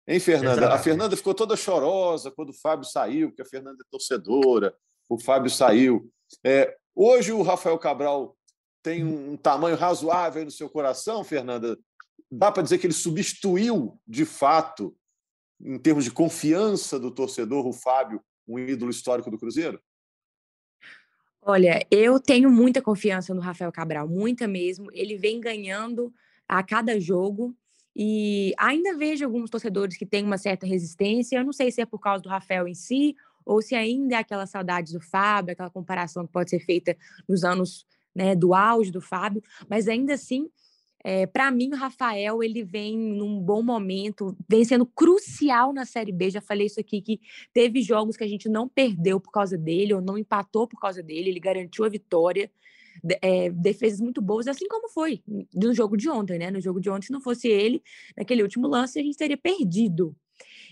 Hein, 0.06 0.20
Fernanda? 0.20 0.52
Exatamente. 0.52 0.80
A 0.80 0.82
Fernanda 0.82 1.16
ficou 1.16 1.34
toda 1.34 1.56
chorosa 1.56 2.30
quando 2.30 2.50
o 2.50 2.54
Fábio 2.60 2.84
saiu, 2.84 3.28
porque 3.28 3.42
a 3.42 3.46
Fernanda 3.46 3.78
é 3.80 3.86
torcedora, 3.90 4.74
o 5.08 5.18
Fábio 5.18 5.50
saiu. 5.50 6.10
É, 6.44 6.76
hoje 6.94 7.32
o 7.32 7.42
Rafael 7.42 7.78
Cabral 7.78 8.36
tem 8.82 9.04
um 9.04 9.36
tamanho 9.36 9.76
razoável 9.76 10.44
no 10.44 10.50
seu 10.50 10.68
coração, 10.68 11.22
Fernanda? 11.22 11.78
Dá 12.30 12.50
para 12.50 12.62
dizer 12.62 12.78
que 12.78 12.86
ele 12.86 12.94
substituiu, 12.94 14.00
de 14.06 14.24
fato, 14.24 14.96
em 15.60 15.78
termos 15.78 16.04
de 16.04 16.10
confiança 16.10 16.98
do 16.98 17.10
torcedor, 17.10 17.66
o 17.66 17.72
Fábio, 17.72 18.20
um 18.48 18.58
ídolo 18.58 18.90
histórico 18.90 19.30
do 19.30 19.38
Cruzeiro? 19.38 19.80
Olha, 21.40 21.84
eu 21.90 22.20
tenho 22.20 22.50
muita 22.50 22.80
confiança 22.80 23.34
no 23.34 23.40
Rafael 23.40 23.70
Cabral, 23.70 24.08
muita 24.08 24.48
mesmo. 24.48 24.90
Ele 24.92 25.16
vem 25.16 25.40
ganhando 25.40 26.12
a 26.58 26.62
cada 26.62 27.00
jogo. 27.00 27.56
E 27.96 28.52
ainda 28.58 28.96
vejo 28.96 29.24
alguns 29.24 29.48
torcedores 29.48 29.96
que 29.96 30.04
têm 30.04 30.24
uma 30.24 30.36
certa 30.36 30.66
resistência. 30.66 31.36
Eu 31.38 31.44
não 31.44 31.52
sei 31.52 31.70
se 31.70 31.80
é 31.80 31.86
por 31.86 31.98
causa 31.98 32.22
do 32.22 32.28
Rafael 32.28 32.68
em 32.68 32.74
si, 32.74 33.14
ou 33.44 33.62
se 33.62 33.74
ainda 33.74 34.16
é 34.16 34.18
aquela 34.18 34.46
saudade 34.46 34.92
do 34.92 35.00
Fábio, 35.00 35.52
aquela 35.52 35.70
comparação 35.70 36.26
que 36.26 36.32
pode 36.32 36.50
ser 36.50 36.60
feita 36.60 36.96
nos 37.28 37.42
anos 37.42 37.86
né, 38.14 38.34
do 38.34 38.54
auge 38.54 38.90
do 38.90 39.00
Fábio, 39.00 39.42
mas 39.68 39.88
ainda 39.88 40.14
assim, 40.14 40.48
é, 41.02 41.26
para 41.26 41.50
mim, 41.50 41.70
o 41.72 41.76
Rafael 41.76 42.42
ele 42.42 42.62
vem 42.62 42.98
num 42.98 43.40
bom 43.40 43.62
momento, 43.62 44.36
vem 44.48 44.64
sendo 44.64 44.84
crucial 44.84 45.72
na 45.72 45.86
Série 45.86 46.12
B. 46.12 46.30
Já 46.30 46.40
falei 46.40 46.66
isso 46.66 46.78
aqui, 46.78 47.00
que 47.00 47.20
teve 47.52 47.80
jogos 47.80 48.16
que 48.16 48.24
a 48.24 48.28
gente 48.28 48.48
não 48.48 48.68
perdeu 48.68 49.18
por 49.18 49.32
causa 49.32 49.56
dele, 49.56 49.94
ou 49.94 50.02
não 50.02 50.18
empatou 50.18 50.68
por 50.68 50.78
causa 50.78 51.02
dele, 51.02 51.30
ele 51.30 51.40
garantiu 51.40 51.84
a 51.84 51.88
vitória 51.88 52.50
é, 53.20 53.50
defesas 53.50 54.00
muito 54.00 54.20
boas, 54.20 54.46
assim 54.46 54.66
como 54.68 54.88
foi 54.88 55.22
no 55.54 55.74
jogo 55.74 55.96
de 55.96 56.08
ontem, 56.08 56.38
né? 56.38 56.50
No 56.50 56.60
jogo 56.60 56.80
de 56.80 56.90
ontem, 56.90 57.06
se 57.06 57.12
não 57.12 57.20
fosse 57.20 57.48
ele, 57.48 57.82
naquele 58.16 58.42
último 58.42 58.66
lance, 58.66 58.98
a 58.98 59.02
gente 59.02 59.16
teria 59.16 59.36
perdido. 59.36 60.14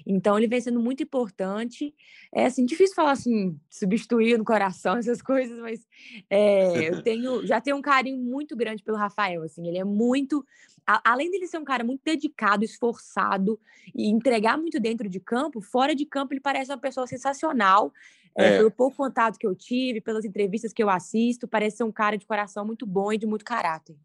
Então, 0.06 0.38
ele 0.38 0.46
vem 0.46 0.60
sendo 0.60 0.80
muito 0.80 1.02
importante. 1.02 1.94
É 2.34 2.46
assim, 2.46 2.64
difícil 2.64 2.94
falar 2.94 3.12
assim, 3.12 3.58
substituir 3.68 4.38
no 4.38 4.44
coração, 4.44 4.96
essas 4.98 5.22
coisas, 5.22 5.58
mas 5.58 5.86
é, 6.28 6.88
eu 6.88 7.02
tenho, 7.04 7.46
já 7.46 7.60
tenho 7.60 7.76
um 7.76 7.82
carinho 7.82 8.18
muito 8.18 8.56
grande 8.56 8.82
pelo 8.82 8.96
Rafael. 8.96 9.42
Assim, 9.42 9.66
ele 9.66 9.78
é 9.78 9.84
muito. 9.84 10.44
A, 10.86 11.12
além 11.12 11.30
dele 11.30 11.46
ser 11.46 11.58
um 11.58 11.64
cara 11.64 11.84
muito 11.84 12.00
dedicado, 12.04 12.64
esforçado 12.64 13.60
e 13.94 14.08
entregar 14.08 14.56
muito 14.56 14.80
dentro 14.80 15.08
de 15.08 15.20
campo, 15.20 15.60
fora 15.60 15.94
de 15.94 16.06
campo 16.06 16.32
ele 16.32 16.40
parece 16.40 16.70
uma 16.70 16.78
pessoa 16.78 17.06
sensacional. 17.06 17.92
É, 18.36 18.54
é. 18.54 18.56
Pelo 18.58 18.70
pouco 18.70 18.96
contato 18.96 19.38
que 19.38 19.46
eu 19.46 19.54
tive, 19.54 20.00
pelas 20.00 20.24
entrevistas 20.24 20.72
que 20.72 20.82
eu 20.82 20.88
assisto, 20.88 21.48
parece 21.48 21.78
ser 21.78 21.84
um 21.84 21.92
cara 21.92 22.16
de 22.16 22.26
coração 22.26 22.64
muito 22.64 22.86
bom 22.86 23.12
e 23.12 23.18
de 23.18 23.26
muito 23.26 23.44
caráter. 23.44 23.96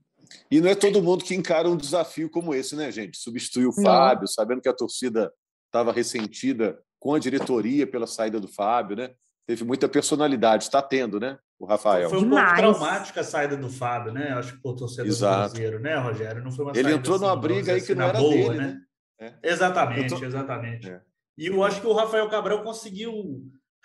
E 0.49 0.59
não 0.59 0.69
é 0.69 0.75
todo 0.75 1.01
mundo 1.01 1.23
que 1.23 1.35
encara 1.35 1.69
um 1.69 1.77
desafio 1.77 2.29
como 2.29 2.53
esse, 2.53 2.75
né, 2.75 2.91
gente? 2.91 3.17
Substituir 3.17 3.67
o 3.67 3.71
Fábio, 3.71 4.21
não. 4.21 4.27
sabendo 4.27 4.61
que 4.61 4.69
a 4.69 4.73
torcida 4.73 5.31
estava 5.67 5.91
ressentida 5.91 6.79
com 6.99 7.13
a 7.13 7.19
diretoria 7.19 7.85
pela 7.85 8.07
saída 8.07 8.39
do 8.39 8.47
Fábio, 8.47 8.95
né? 8.95 9.11
Teve 9.45 9.63
muita 9.63 9.87
personalidade, 9.87 10.63
está 10.63 10.81
tendo, 10.81 11.19
né? 11.19 11.37
O 11.59 11.65
Rafael. 11.65 12.09
Foi 12.09 12.17
um 12.17 12.23
Demais. 12.23 12.59
pouco 12.59 12.79
traumática 12.79 13.21
a 13.21 13.23
saída 13.23 13.55
do 13.55 13.69
Fábio, 13.69 14.11
né? 14.11 14.33
Acho 14.33 14.53
que 14.53 14.59
o 14.63 14.73
torcedor 14.73 15.07
Exato. 15.07 15.49
do 15.49 15.51
Cruzeiro, 15.51 15.79
né, 15.79 15.95
Rogério? 15.97 16.43
Não 16.43 16.51
foi 16.51 16.65
uma 16.65 16.75
Ele 16.75 16.91
entrou 16.91 17.15
assim, 17.15 17.25
numa 17.25 17.35
briga 17.35 17.73
aí 17.73 17.79
que 17.79 17.91
assim, 17.91 17.95
não 17.95 18.05
era 18.07 18.17
boa, 18.17 18.31
dele, 18.31 18.57
né? 18.57 18.81
né? 19.19 19.35
É. 19.41 19.51
Exatamente, 19.51 20.09
tô... 20.09 20.25
exatamente. 20.25 20.89
É. 20.89 21.01
E 21.37 21.47
eu 21.47 21.63
acho 21.63 21.79
que 21.79 21.87
o 21.87 21.93
Rafael 21.93 22.27
Cabral 22.29 22.63
conseguiu 22.63 23.13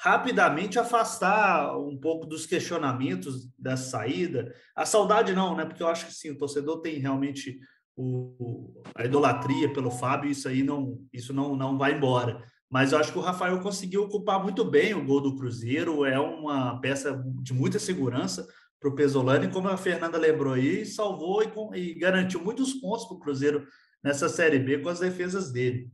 rapidamente 0.02 0.78
afastar 0.78 1.78
um 1.78 1.94
pouco 1.94 2.26
dos 2.26 2.46
questionamentos 2.46 3.46
dessa 3.58 3.90
saída. 3.90 4.50
A 4.74 4.86
saudade 4.86 5.34
não, 5.34 5.54
né? 5.54 5.66
Porque 5.66 5.82
eu 5.82 5.88
acho 5.88 6.06
que 6.06 6.14
sim, 6.14 6.30
o 6.30 6.38
torcedor 6.38 6.80
tem 6.80 6.98
realmente 6.98 7.60
o, 7.94 8.82
a 8.94 9.04
idolatria 9.04 9.70
pelo 9.70 9.90
Fábio, 9.90 10.30
isso 10.30 10.48
aí 10.48 10.62
não, 10.62 10.98
isso 11.12 11.34
não, 11.34 11.54
não 11.54 11.76
vai 11.76 11.92
embora. 11.92 12.42
Mas 12.70 12.92
eu 12.92 12.98
acho 12.98 13.12
que 13.12 13.18
o 13.18 13.22
Rafael 13.22 13.60
conseguiu 13.60 14.04
ocupar 14.04 14.42
muito 14.42 14.64
bem 14.64 14.94
o 14.94 15.04
gol 15.04 15.20
do 15.20 15.36
Cruzeiro, 15.36 16.06
é 16.06 16.18
uma 16.18 16.80
peça 16.80 17.22
de 17.42 17.52
muita 17.52 17.78
segurança 17.78 18.46
para 18.80 18.88
o 18.88 18.94
Pesolano, 18.94 19.44
e 19.44 19.50
como 19.50 19.68
a 19.68 19.76
Fernanda 19.76 20.16
lembrou 20.16 20.54
aí, 20.54 20.86
salvou 20.86 21.42
e, 21.42 21.78
e 21.78 21.94
garantiu 21.94 22.42
muitos 22.42 22.72
pontos 22.72 23.04
para 23.04 23.16
o 23.18 23.20
Cruzeiro 23.20 23.66
nessa 24.02 24.30
Série 24.30 24.58
B 24.58 24.78
com 24.78 24.88
as 24.88 25.00
defesas 25.00 25.52
dele. 25.52 25.90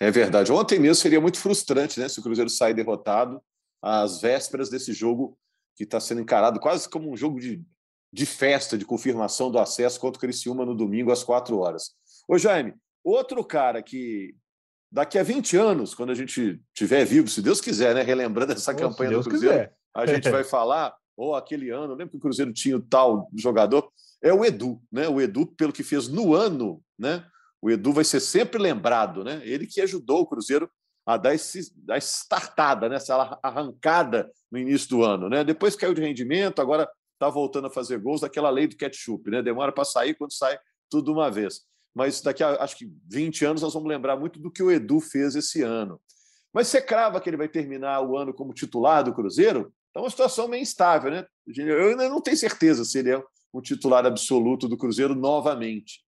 É 0.00 0.10
verdade. 0.10 0.52
Ontem 0.52 0.78
mesmo 0.78 0.96
seria 0.96 1.20
muito 1.20 1.38
frustrante 1.38 1.98
né, 1.98 2.08
se 2.08 2.20
o 2.20 2.22
Cruzeiro 2.22 2.50
sair 2.50 2.74
derrotado 2.74 3.42
às 3.82 4.20
vésperas 4.20 4.68
desse 4.68 4.92
jogo 4.92 5.36
que 5.76 5.84
está 5.84 6.00
sendo 6.00 6.20
encarado 6.20 6.60
quase 6.60 6.88
como 6.88 7.10
um 7.10 7.16
jogo 7.16 7.40
de, 7.40 7.62
de 8.12 8.26
festa, 8.26 8.78
de 8.78 8.84
confirmação 8.84 9.50
do 9.50 9.58
acesso 9.58 10.00
contra 10.00 10.18
o 10.18 10.20
Criciúma 10.20 10.64
no 10.64 10.74
domingo 10.74 11.12
às 11.12 11.24
quatro 11.24 11.58
horas. 11.58 11.92
Ô, 12.28 12.38
Jaime, 12.38 12.74
outro 13.04 13.44
cara 13.44 13.82
que 13.82 14.34
daqui 14.90 15.18
a 15.18 15.22
20 15.22 15.56
anos, 15.56 15.94
quando 15.94 16.10
a 16.10 16.14
gente 16.14 16.60
tiver 16.74 17.04
vivo, 17.04 17.28
se 17.28 17.42
Deus 17.42 17.60
quiser, 17.60 17.94
né, 17.94 18.02
relembrando 18.02 18.52
essa 18.52 18.74
campanha 18.74 19.18
do 19.18 19.24
Cruzeiro, 19.24 19.54
quiser. 19.54 19.76
a 19.94 20.06
gente 20.06 20.30
vai 20.30 20.42
falar, 20.44 20.94
ou 21.16 21.34
aquele 21.34 21.70
ano, 21.70 21.94
lembra 21.94 22.08
que 22.08 22.16
o 22.16 22.20
Cruzeiro 22.20 22.52
tinha 22.52 22.76
o 22.76 22.80
tal 22.82 23.28
jogador, 23.36 23.90
é 24.22 24.32
o 24.32 24.44
Edu, 24.44 24.80
né? 24.90 25.08
O 25.08 25.20
Edu, 25.20 25.46
pelo 25.46 25.72
que 25.72 25.82
fez 25.82 26.08
no 26.08 26.34
ano, 26.34 26.82
né? 26.98 27.24
O 27.60 27.70
Edu 27.70 27.92
vai 27.92 28.04
ser 28.04 28.20
sempre 28.20 28.58
lembrado, 28.58 29.24
né? 29.24 29.40
Ele 29.44 29.66
que 29.66 29.80
ajudou 29.80 30.20
o 30.20 30.26
Cruzeiro 30.26 30.70
a 31.08 31.16
dar, 31.16 31.34
esse, 31.34 31.72
dar 31.74 31.96
startada, 31.96 32.86
né? 32.86 32.96
essa 32.96 33.38
arrancada 33.42 34.30
no 34.50 34.58
início 34.58 34.90
do 34.90 35.02
ano. 35.02 35.30
Né? 35.30 35.42
Depois 35.42 35.74
caiu 35.74 35.94
de 35.94 36.02
rendimento, 36.02 36.60
agora 36.60 36.86
está 37.14 37.30
voltando 37.30 37.66
a 37.66 37.70
fazer 37.70 37.98
gols 37.98 38.20
daquela 38.20 38.50
lei 38.50 38.66
do 38.66 38.76
ketchup. 38.76 39.30
Né? 39.30 39.42
Demora 39.42 39.72
para 39.72 39.86
sair 39.86 40.14
quando 40.14 40.34
sai 40.34 40.58
tudo 40.90 41.10
uma 41.10 41.30
vez. 41.30 41.62
Mas 41.94 42.20
daqui 42.20 42.44
a 42.44 42.62
acho 42.62 42.76
que 42.76 42.92
20 43.10 43.44
anos 43.46 43.62
nós 43.62 43.72
vamos 43.72 43.88
lembrar 43.88 44.18
muito 44.18 44.38
do 44.38 44.50
que 44.50 44.62
o 44.62 44.70
Edu 44.70 45.00
fez 45.00 45.34
esse 45.34 45.62
ano. 45.62 45.98
Mas 46.52 46.68
você 46.68 46.80
crava 46.80 47.20
que 47.20 47.30
ele 47.30 47.38
vai 47.38 47.48
terminar 47.48 48.02
o 48.02 48.16
ano 48.16 48.34
como 48.34 48.52
titular 48.52 49.02
do 49.02 49.14
Cruzeiro? 49.14 49.72
É 49.96 49.98
uma 49.98 50.10
situação 50.10 50.46
meio 50.46 50.62
instável, 50.62 51.10
né? 51.10 51.26
Eu 51.56 51.88
ainda 51.88 52.08
não 52.08 52.20
tenho 52.20 52.36
certeza 52.36 52.84
se 52.84 52.98
ele 52.98 53.12
é 53.12 53.22
o 53.50 53.62
titular 53.62 54.04
absoluto 54.04 54.68
do 54.68 54.76
Cruzeiro 54.76 55.14
novamente. 55.14 56.04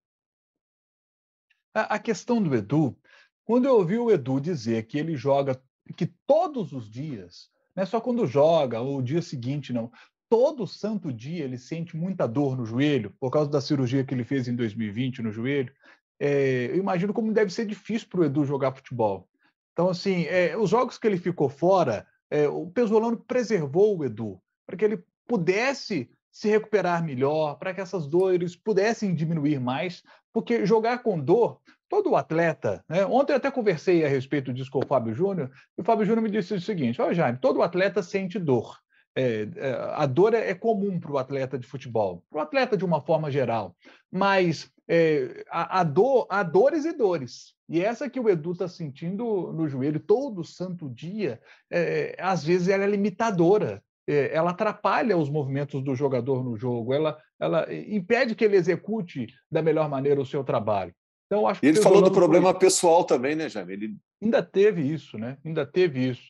A 1.73 1.99
questão 1.99 2.43
do 2.43 2.55
Edu, 2.55 2.97
quando 3.45 3.67
eu 3.67 3.77
ouvi 3.77 3.99
o 3.99 4.11
Edu 4.11 4.41
dizer 4.41 4.87
que 4.87 4.99
ele 4.99 5.17
joga, 5.17 5.61
que 5.97 6.07
todos 6.27 6.73
os 6.73 6.91
dias, 6.91 7.49
não 7.75 7.83
é 7.83 7.87
só 7.87 8.01
quando 8.01 8.27
joga 8.27 8.81
ou 8.81 8.99
o 8.99 9.03
dia 9.03 9.23
seguinte, 9.23 9.73
não, 9.73 9.91
todo 10.29 10.67
santo 10.67 11.13
dia 11.13 11.45
ele 11.45 11.59
sente 11.59 11.97
muita 11.97 12.27
dor 12.27 12.57
no 12.57 12.65
joelho, 12.65 13.15
por 13.19 13.31
causa 13.31 13.51
da 13.51 13.61
cirurgia 13.61 14.05
que 14.05 14.15
ele 14.15 14.25
fez 14.25 14.49
em 14.49 14.55
2020 14.55 15.23
no 15.23 15.33
joelho, 15.33 15.73
é, 16.19 16.67
eu 16.67 16.77
imagino 16.77 17.13
como 17.13 17.33
deve 17.33 17.53
ser 17.53 17.67
difícil 17.67 18.09
para 18.09 18.21
o 18.21 18.25
Edu 18.25 18.45
jogar 18.45 18.73
futebol. 18.73 19.29
Então, 19.73 19.89
assim, 19.89 20.25
é, 20.25 20.57
os 20.57 20.71
jogos 20.71 20.99
que 20.99 21.07
ele 21.07 21.17
ficou 21.17 21.49
fora, 21.49 22.07
é, 22.31 22.47
o 22.49 22.67
Pesolano 22.71 23.17
preservou 23.17 23.97
o 23.97 24.05
Edu, 24.05 24.41
para 24.67 24.77
que 24.77 24.85
ele 24.85 25.03
pudesse 25.27 26.11
se 26.31 26.49
recuperar 26.49 27.03
melhor, 27.05 27.59
para 27.59 27.75
que 27.75 27.81
essas 27.81 28.07
dores 28.07 28.55
pudessem 28.55 29.15
diminuir 29.15 29.59
mais, 29.59 30.03
porque 30.33 30.65
jogar 30.67 31.03
com 31.03 31.19
dor, 31.19 31.61
todo 31.89 32.15
atleta, 32.15 32.85
né? 32.89 33.05
Ontem 33.05 33.33
eu 33.33 33.37
até 33.37 33.51
conversei 33.51 34.05
a 34.05 34.09
respeito 34.09 34.53
disso 34.53 34.71
com 34.71 34.79
o 34.79 34.87
Fábio 34.87 35.15
Júnior, 35.15 35.51
e 35.77 35.81
o 35.81 35.85
Fábio 35.85 36.07
Júnior 36.07 36.23
me 36.23 36.31
disse 36.31 36.55
o 36.55 36.61
seguinte: 36.61 37.03
olha, 37.03 37.15
Jaime, 37.15 37.39
todo 37.39 37.63
atleta 37.63 38.03
sente 38.03 38.39
dor. 38.39 38.79
É, 39.15 39.49
é, 39.57 39.73
a 39.97 40.07
dor 40.07 40.35
é, 40.35 40.51
é 40.51 40.55
comum 40.55 41.01
para 41.01 41.11
o 41.11 41.19
atleta 41.19 41.59
de 41.59 41.67
futebol, 41.67 42.23
para 42.31 42.39
o 42.39 42.43
atleta 42.43 42.77
de 42.77 42.85
uma 42.85 43.01
forma 43.01 43.29
geral, 43.29 43.75
mas 44.11 44.71
é, 44.89 45.45
a, 45.51 45.81
a, 45.81 45.85
dor, 45.85 46.27
há 46.31 46.45
dores 46.45 46.85
e 46.85 46.93
dores. 46.93 47.55
E 47.69 47.81
essa 47.81 48.09
que 48.09 48.21
o 48.21 48.29
Edu 48.29 48.53
está 48.53 48.69
sentindo 48.69 49.53
no 49.53 49.69
joelho 49.69 50.01
todo 50.01 50.45
santo 50.45 50.89
dia, 50.89 51.41
é, 51.71 52.17
às 52.19 52.45
vezes 52.45 52.69
ela 52.69 52.85
é 52.85 52.87
limitadora. 52.87 53.83
É, 54.09 54.35
ela 54.35 54.51
atrapalha 54.51 55.17
os 55.17 55.29
movimentos 55.29 55.83
do 55.83 55.95
jogador 55.95 56.43
no 56.43 56.57
jogo, 56.57 56.93
ela, 56.93 57.19
ela 57.39 57.67
impede 57.73 58.35
que 58.35 58.45
ele 58.45 58.57
execute 58.57 59.27
da 59.51 59.63
melhor 59.63 59.89
maneira 59.89 60.21
o 60.21 60.27
seu 60.27 60.43
trabalho. 60.43 60.93
Então, 61.27 61.47
acho 61.47 61.65
e 61.65 61.69
ele 61.69 61.81
falou 61.81 62.03
do 62.03 62.11
problema 62.11 62.51
foi... 62.51 62.59
pessoal 62.59 63.05
também, 63.05 63.37
né, 63.37 63.49
Jaime? 63.49 63.73
Ele... 63.73 63.97
Ainda 64.21 64.43
teve 64.43 64.83
isso, 64.83 65.17
né? 65.17 65.39
Ainda 65.45 65.65
teve 65.65 66.09
isso. 66.09 66.25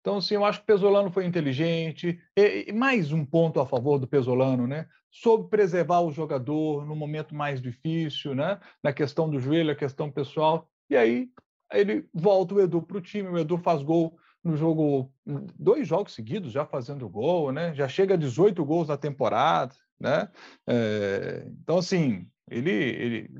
Então, 0.00 0.18
assim, 0.18 0.34
eu 0.34 0.44
acho 0.44 0.60
que 0.60 0.64
o 0.64 0.66
Pesolano 0.66 1.10
foi 1.10 1.26
inteligente. 1.26 2.18
E, 2.36 2.66
e 2.68 2.72
mais 2.72 3.12
um 3.12 3.24
ponto 3.24 3.60
a 3.60 3.66
favor 3.66 3.98
do 3.98 4.06
Pesolano, 4.06 4.66
né? 4.66 4.86
Soube 5.10 5.50
preservar 5.50 6.00
o 6.00 6.12
jogador 6.12 6.86
no 6.86 6.96
momento 6.96 7.34
mais 7.34 7.60
difícil, 7.60 8.34
né? 8.34 8.58
Na 8.82 8.92
questão 8.92 9.28
do 9.28 9.38
joelho, 9.38 9.72
a 9.72 9.76
questão 9.76 10.10
pessoal. 10.10 10.66
E 10.88 10.96
aí 10.96 11.28
ele 11.72 12.08
volta 12.14 12.54
o 12.54 12.60
Edu 12.60 12.80
para 12.80 12.96
o 12.96 13.00
time, 13.00 13.28
o 13.28 13.38
Edu 13.38 13.58
faz 13.58 13.82
gol 13.82 14.16
no 14.46 14.56
jogo, 14.56 15.12
dois 15.58 15.88
jogos 15.88 16.14
seguidos 16.14 16.52
já 16.52 16.64
fazendo 16.64 17.08
gol, 17.08 17.50
né? 17.50 17.74
Já 17.74 17.88
chega 17.88 18.14
a 18.14 18.16
18 18.16 18.64
gols 18.64 18.86
na 18.86 18.96
temporada, 18.96 19.74
né? 19.98 20.28
É, 20.68 21.44
então, 21.62 21.78
assim, 21.78 22.28
ele, 22.48 22.70
ele 22.70 23.30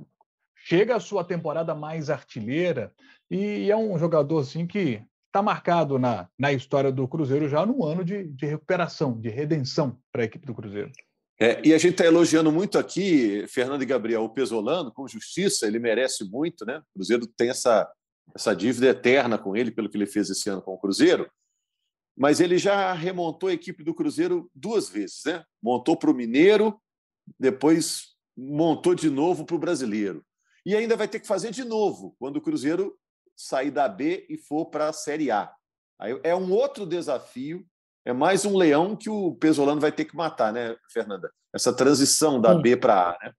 chega 0.57 0.97
a 0.97 1.01
sua 1.01 1.23
temporada 1.23 1.77
mais 1.77 2.11
artilheira 2.11 2.93
e 3.31 3.71
é 3.71 3.77
um 3.77 3.97
jogador, 3.97 4.41
assim, 4.41 4.67
que 4.67 5.01
está 5.29 5.41
marcado 5.41 5.97
na, 5.97 6.29
na 6.37 6.53
história 6.53 6.91
do 6.91 7.07
Cruzeiro 7.07 7.49
já 7.49 7.65
no 7.65 7.85
ano 7.85 8.05
de, 8.05 8.25
de 8.25 8.47
recuperação, 8.47 9.17
de 9.21 9.29
redenção 9.29 9.97
para 10.11 10.23
a 10.23 10.25
equipe 10.25 10.45
do 10.45 10.55
Cruzeiro. 10.55 10.91
É, 11.39 11.61
e 11.65 11.73
a 11.73 11.79
gente 11.79 11.93
está 11.93 12.05
elogiando 12.05 12.51
muito 12.51 12.79
aqui, 12.79 13.47
Fernando 13.47 13.83
e 13.83 13.87
Gabriel, 13.87 14.25
o 14.25 14.31
Pesolano, 14.31 14.91
com 14.91 15.07
justiça, 15.07 15.69
ele 15.69 15.79
merece 15.79 16.25
muito, 16.25 16.65
né? 16.65 16.79
O 16.79 16.95
Cruzeiro 16.95 17.27
tem 17.29 17.51
essa 17.51 17.89
essa 18.35 18.55
dívida 18.55 18.89
eterna 18.89 19.39
com 19.39 19.57
ele, 19.57 19.71
pelo 19.71 19.89
que 19.89 19.97
ele 19.97 20.07
fez 20.07 20.29
esse 20.31 20.49
ano 20.49 20.63
com 20.63 20.75
o 20.75 20.79
Cruzeiro. 20.79 21.31
Mas 22.17 22.41
ele 22.41 22.59
já 22.59 22.93
remontou 22.93 23.49
a 23.49 23.53
equipe 23.53 23.85
do 23.85 23.95
Cruzeiro 23.95 24.51
duas 24.55 24.89
vezes, 24.89 25.23
né? 25.27 25.45
Montou 25.63 25.97
para 25.97 26.11
o 26.11 26.15
Mineiro, 26.15 26.81
depois 27.39 28.15
montou 28.37 28.95
de 28.95 29.11
novo 29.11 29.45
para 29.45 29.57
o 29.57 29.59
Brasileiro. 29.59 30.25
E 30.65 30.75
ainda 30.75 30.97
vai 30.97 31.09
ter 31.09 31.21
que 31.21 31.27
fazer 31.27 31.51
de 31.51 31.65
novo 31.65 32.17
quando 32.19 32.37
o 32.37 32.41
Cruzeiro 32.41 32.99
sair 33.37 33.71
da 33.71 33.89
B 33.89 34.27
e 34.29 34.37
for 34.37 34.67
para 34.67 34.89
a 34.89 34.93
Série 34.93 35.31
A. 35.31 35.53
Aí 35.99 36.19
é 36.23 36.35
um 36.35 36.53
outro 36.53 36.87
desafio, 36.87 37.67
é 38.05 38.13
mais 38.13 38.45
um 38.45 38.57
leão 38.57 38.97
que 38.97 39.11
o 39.11 39.35
Pesolano 39.35 39.81
vai 39.81 39.93
ter 39.93 40.05
que 40.05 40.17
matar, 40.17 40.53
né, 40.53 40.77
Fernanda? 40.93 41.31
Essa 41.55 41.73
transição 41.73 42.41
da 42.41 42.55
Sim. 42.55 42.63
B 42.63 42.77
para 42.77 43.11
A, 43.11 43.19
né? 43.23 43.33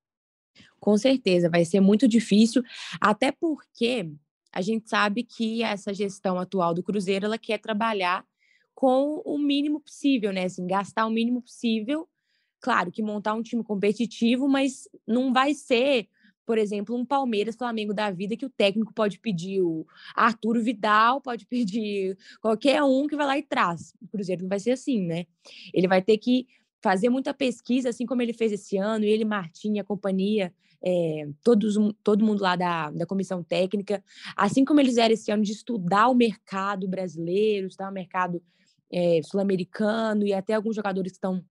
Com 0.80 0.98
certeza, 0.98 1.50
vai 1.50 1.66
ser 1.66 1.80
muito 1.80 2.08
difícil, 2.08 2.64
até 3.02 3.32
porque 3.32 4.12
a 4.52 4.62
gente 4.62 4.90
sabe 4.90 5.24
que 5.24 5.64
essa 5.64 5.94
gestão 5.94 6.40
atual 6.40 6.74
do 6.74 6.84
Cruzeiro 6.84 7.26
ela 7.26 7.38
quer 7.38 7.60
trabalhar 7.60 8.26
com 8.74 9.22
o 9.26 9.38
mínimo 9.38 9.80
possível, 9.80 10.32
né? 10.32 10.46
Assim, 10.46 10.68
gastar 10.68 11.06
o 11.08 11.10
mínimo 11.10 11.42
possível. 11.42 12.08
Claro 12.60 12.92
que 12.92 13.02
montar 13.02 13.34
um 13.34 13.42
time 13.42 13.64
competitivo, 13.64 14.48
mas 14.48 14.88
não 15.08 15.34
vai 15.34 15.54
ser, 15.54 16.08
por 16.46 16.58
exemplo, 16.58 16.96
um 16.96 17.06
Palmeiras 17.06 17.56
Flamengo 17.56 17.94
da 17.94 18.12
vida 18.12 18.38
que 18.38 18.46
o 18.46 18.50
técnico 18.50 18.94
pode 18.94 19.20
pedir 19.20 19.62
o 19.62 19.86
Arturo 20.16 20.62
Vidal, 20.62 21.22
pode 21.22 21.46
pedir 21.50 22.18
qualquer 22.42 22.84
um 22.84 23.08
que 23.08 23.16
vai 23.16 23.26
lá 23.26 23.38
e 23.38 23.44
traz. 23.44 23.94
O 24.02 24.08
Cruzeiro 24.08 24.44
não 24.44 24.50
vai 24.50 24.60
ser 24.60 24.72
assim, 24.72 25.02
né? 25.02 25.26
Ele 25.74 25.88
vai 25.88 26.02
ter 26.02 26.18
que 26.18 26.48
fazer 26.82 27.10
muita 27.10 27.34
pesquisa, 27.34 27.90
assim 27.90 28.06
como 28.06 28.22
ele 28.22 28.34
fez 28.34 28.52
esse 28.52 28.78
ano, 28.78 29.04
ele, 29.04 29.26
Martim, 29.26 29.80
a 29.80 29.84
companhia, 29.84 30.54
é, 30.84 31.28
todos, 31.44 31.76
todo 32.04 32.26
mundo 32.26 32.42
lá 32.42 32.56
da, 32.56 32.92
da 32.92 33.06
comissão 33.06 33.44
técnica, 33.44 34.04
assim 34.36 34.64
como 34.64 34.80
eles 34.80 34.98
eram 34.98 35.14
esse 35.14 35.32
ano 35.32 35.44
de 35.44 35.52
estudar 35.52 36.08
o 36.08 36.16
mercado 36.16 36.88
brasileiro, 36.88 37.68
estudar 37.68 37.90
o 37.90 37.94
mercado 37.94 38.42
é, 38.92 39.22
sul-americano 39.24 40.26
e 40.26 40.34
até 40.34 40.54
alguns 40.54 40.76
jogadores 40.76 41.12
que 41.12 41.18
estão 41.18 41.44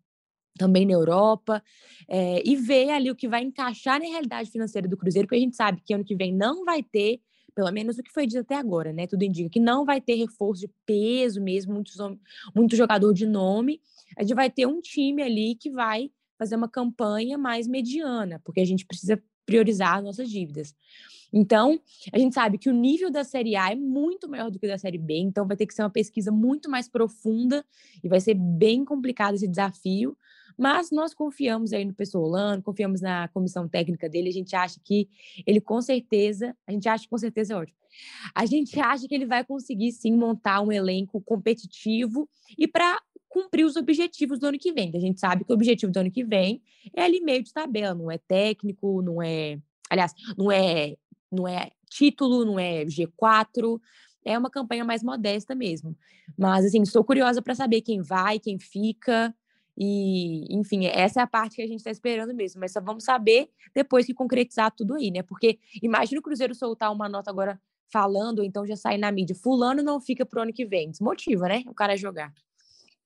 também 0.56 0.86
na 0.86 0.92
Europa, 0.92 1.62
é, 2.08 2.42
e 2.42 2.56
ver 2.56 2.90
ali 2.90 3.10
o 3.10 3.16
que 3.16 3.28
vai 3.28 3.42
encaixar 3.42 4.00
na 4.00 4.06
realidade 4.06 4.50
financeira 4.50 4.88
do 4.88 4.96
Cruzeiro, 4.96 5.28
porque 5.28 5.36
a 5.36 5.40
gente 5.40 5.54
sabe 5.54 5.82
que 5.84 5.92
ano 5.92 6.04
que 6.04 6.16
vem 6.16 6.34
não 6.34 6.64
vai 6.64 6.82
ter, 6.82 7.20
pelo 7.54 7.70
menos 7.70 7.98
o 7.98 8.02
que 8.02 8.12
foi 8.12 8.26
dito 8.26 8.40
até 8.40 8.54
agora, 8.54 8.92
né? 8.92 9.06
Tudo 9.06 9.22
indica 9.22 9.48
que 9.48 9.60
não 9.60 9.84
vai 9.84 10.00
ter 10.00 10.14
reforço 10.14 10.62
de 10.62 10.70
peso 10.84 11.42
mesmo, 11.42 11.74
muitos, 11.74 11.96
muito 12.54 12.76
jogador 12.76 13.12
de 13.14 13.26
nome. 13.26 13.80
A 14.16 14.22
gente 14.22 14.34
vai 14.34 14.50
ter 14.50 14.66
um 14.66 14.80
time 14.80 15.22
ali 15.22 15.54
que 15.54 15.70
vai 15.70 16.10
fazer 16.38 16.56
uma 16.56 16.68
campanha 16.68 17.38
mais 17.38 17.66
mediana, 17.66 18.40
porque 18.44 18.60
a 18.60 18.64
gente 18.64 18.86
precisa 18.86 19.22
priorizar 19.44 20.02
nossas 20.02 20.28
dívidas. 20.28 20.74
Então, 21.32 21.80
a 22.12 22.18
gente 22.18 22.34
sabe 22.34 22.58
que 22.58 22.68
o 22.68 22.72
nível 22.72 23.10
da 23.10 23.24
Série 23.24 23.56
A 23.56 23.72
é 23.72 23.74
muito 23.74 24.28
maior 24.28 24.50
do 24.50 24.58
que 24.58 24.66
o 24.66 24.68
da 24.68 24.78
Série 24.78 24.98
B, 24.98 25.18
então 25.18 25.46
vai 25.46 25.56
ter 25.56 25.66
que 25.66 25.74
ser 25.74 25.82
uma 25.82 25.90
pesquisa 25.90 26.30
muito 26.30 26.70
mais 26.70 26.88
profunda 26.88 27.64
e 28.02 28.08
vai 28.08 28.20
ser 28.20 28.34
bem 28.34 28.84
complicado 28.84 29.34
esse 29.34 29.48
desafio, 29.48 30.16
mas 30.56 30.90
nós 30.90 31.12
confiamos 31.12 31.72
aí 31.72 31.84
no 31.84 31.92
Pessolano, 31.92 32.62
confiamos 32.62 33.00
na 33.00 33.28
comissão 33.28 33.68
técnica 33.68 34.08
dele, 34.08 34.28
a 34.28 34.32
gente 34.32 34.56
acha 34.56 34.80
que 34.82 35.08
ele 35.46 35.60
com 35.60 35.80
certeza, 35.82 36.56
a 36.66 36.72
gente 36.72 36.88
acha 36.88 37.06
com 37.08 37.18
certeza 37.18 37.54
é 37.54 37.56
ótimo. 37.56 37.76
A 38.34 38.46
gente 38.46 38.78
acha 38.78 39.06
que 39.06 39.14
ele 39.14 39.26
vai 39.26 39.44
conseguir 39.44 39.92
sim 39.92 40.12
montar 40.16 40.60
um 40.60 40.72
elenco 40.72 41.20
competitivo 41.20 42.28
e 42.56 42.66
para 42.66 43.00
cumprir 43.36 43.66
os 43.66 43.76
objetivos 43.76 44.38
do 44.38 44.46
ano 44.46 44.58
que 44.58 44.72
vem. 44.72 44.90
A 44.94 44.98
gente 44.98 45.20
sabe 45.20 45.44
que 45.44 45.52
o 45.52 45.54
objetivo 45.54 45.92
do 45.92 45.98
ano 45.98 46.10
que 46.10 46.24
vem 46.24 46.62
é 46.94 47.02
ali 47.02 47.20
meio 47.20 47.42
de 47.42 47.52
tabela, 47.52 47.94
não 47.94 48.10
é 48.10 48.16
técnico, 48.16 49.02
não 49.02 49.22
é, 49.22 49.58
aliás, 49.90 50.14
não 50.38 50.50
é, 50.50 50.96
não 51.30 51.46
é 51.46 51.70
título, 51.90 52.46
não 52.46 52.58
é 52.58 52.86
G4, 52.86 53.78
é 54.24 54.38
uma 54.38 54.48
campanha 54.48 54.86
mais 54.86 55.02
modesta 55.02 55.54
mesmo. 55.54 55.94
Mas 56.36 56.64
assim, 56.64 56.80
estou 56.80 57.04
curiosa 57.04 57.42
para 57.42 57.54
saber 57.54 57.82
quem 57.82 58.00
vai, 58.00 58.38
quem 58.38 58.58
fica. 58.58 59.34
E, 59.76 60.46
enfim, 60.56 60.86
essa 60.86 61.20
é 61.20 61.22
a 61.22 61.26
parte 61.26 61.56
que 61.56 61.62
a 61.62 61.66
gente 61.66 61.80
está 61.80 61.90
esperando 61.90 62.32
mesmo, 62.32 62.58
mas 62.58 62.72
só 62.72 62.80
vamos 62.80 63.04
saber 63.04 63.50
depois 63.74 64.06
que 64.06 64.14
concretizar 64.14 64.72
tudo 64.74 64.94
aí, 64.94 65.10
né? 65.10 65.22
Porque 65.22 65.58
imagina 65.82 66.18
o 66.20 66.22
Cruzeiro 66.22 66.54
soltar 66.54 66.90
uma 66.90 67.06
nota 67.06 67.30
agora 67.30 67.60
falando, 67.92 68.42
então 68.42 68.66
já 68.66 68.76
sair 68.76 68.96
na 68.96 69.12
mídia. 69.12 69.36
Fulano 69.36 69.82
não 69.82 70.00
fica 70.00 70.24
pro 70.24 70.40
ano 70.40 70.54
que 70.54 70.64
vem. 70.64 70.90
Desmotiva, 70.90 71.48
né? 71.48 71.62
O 71.66 71.74
cara 71.74 71.98
jogar. 71.98 72.32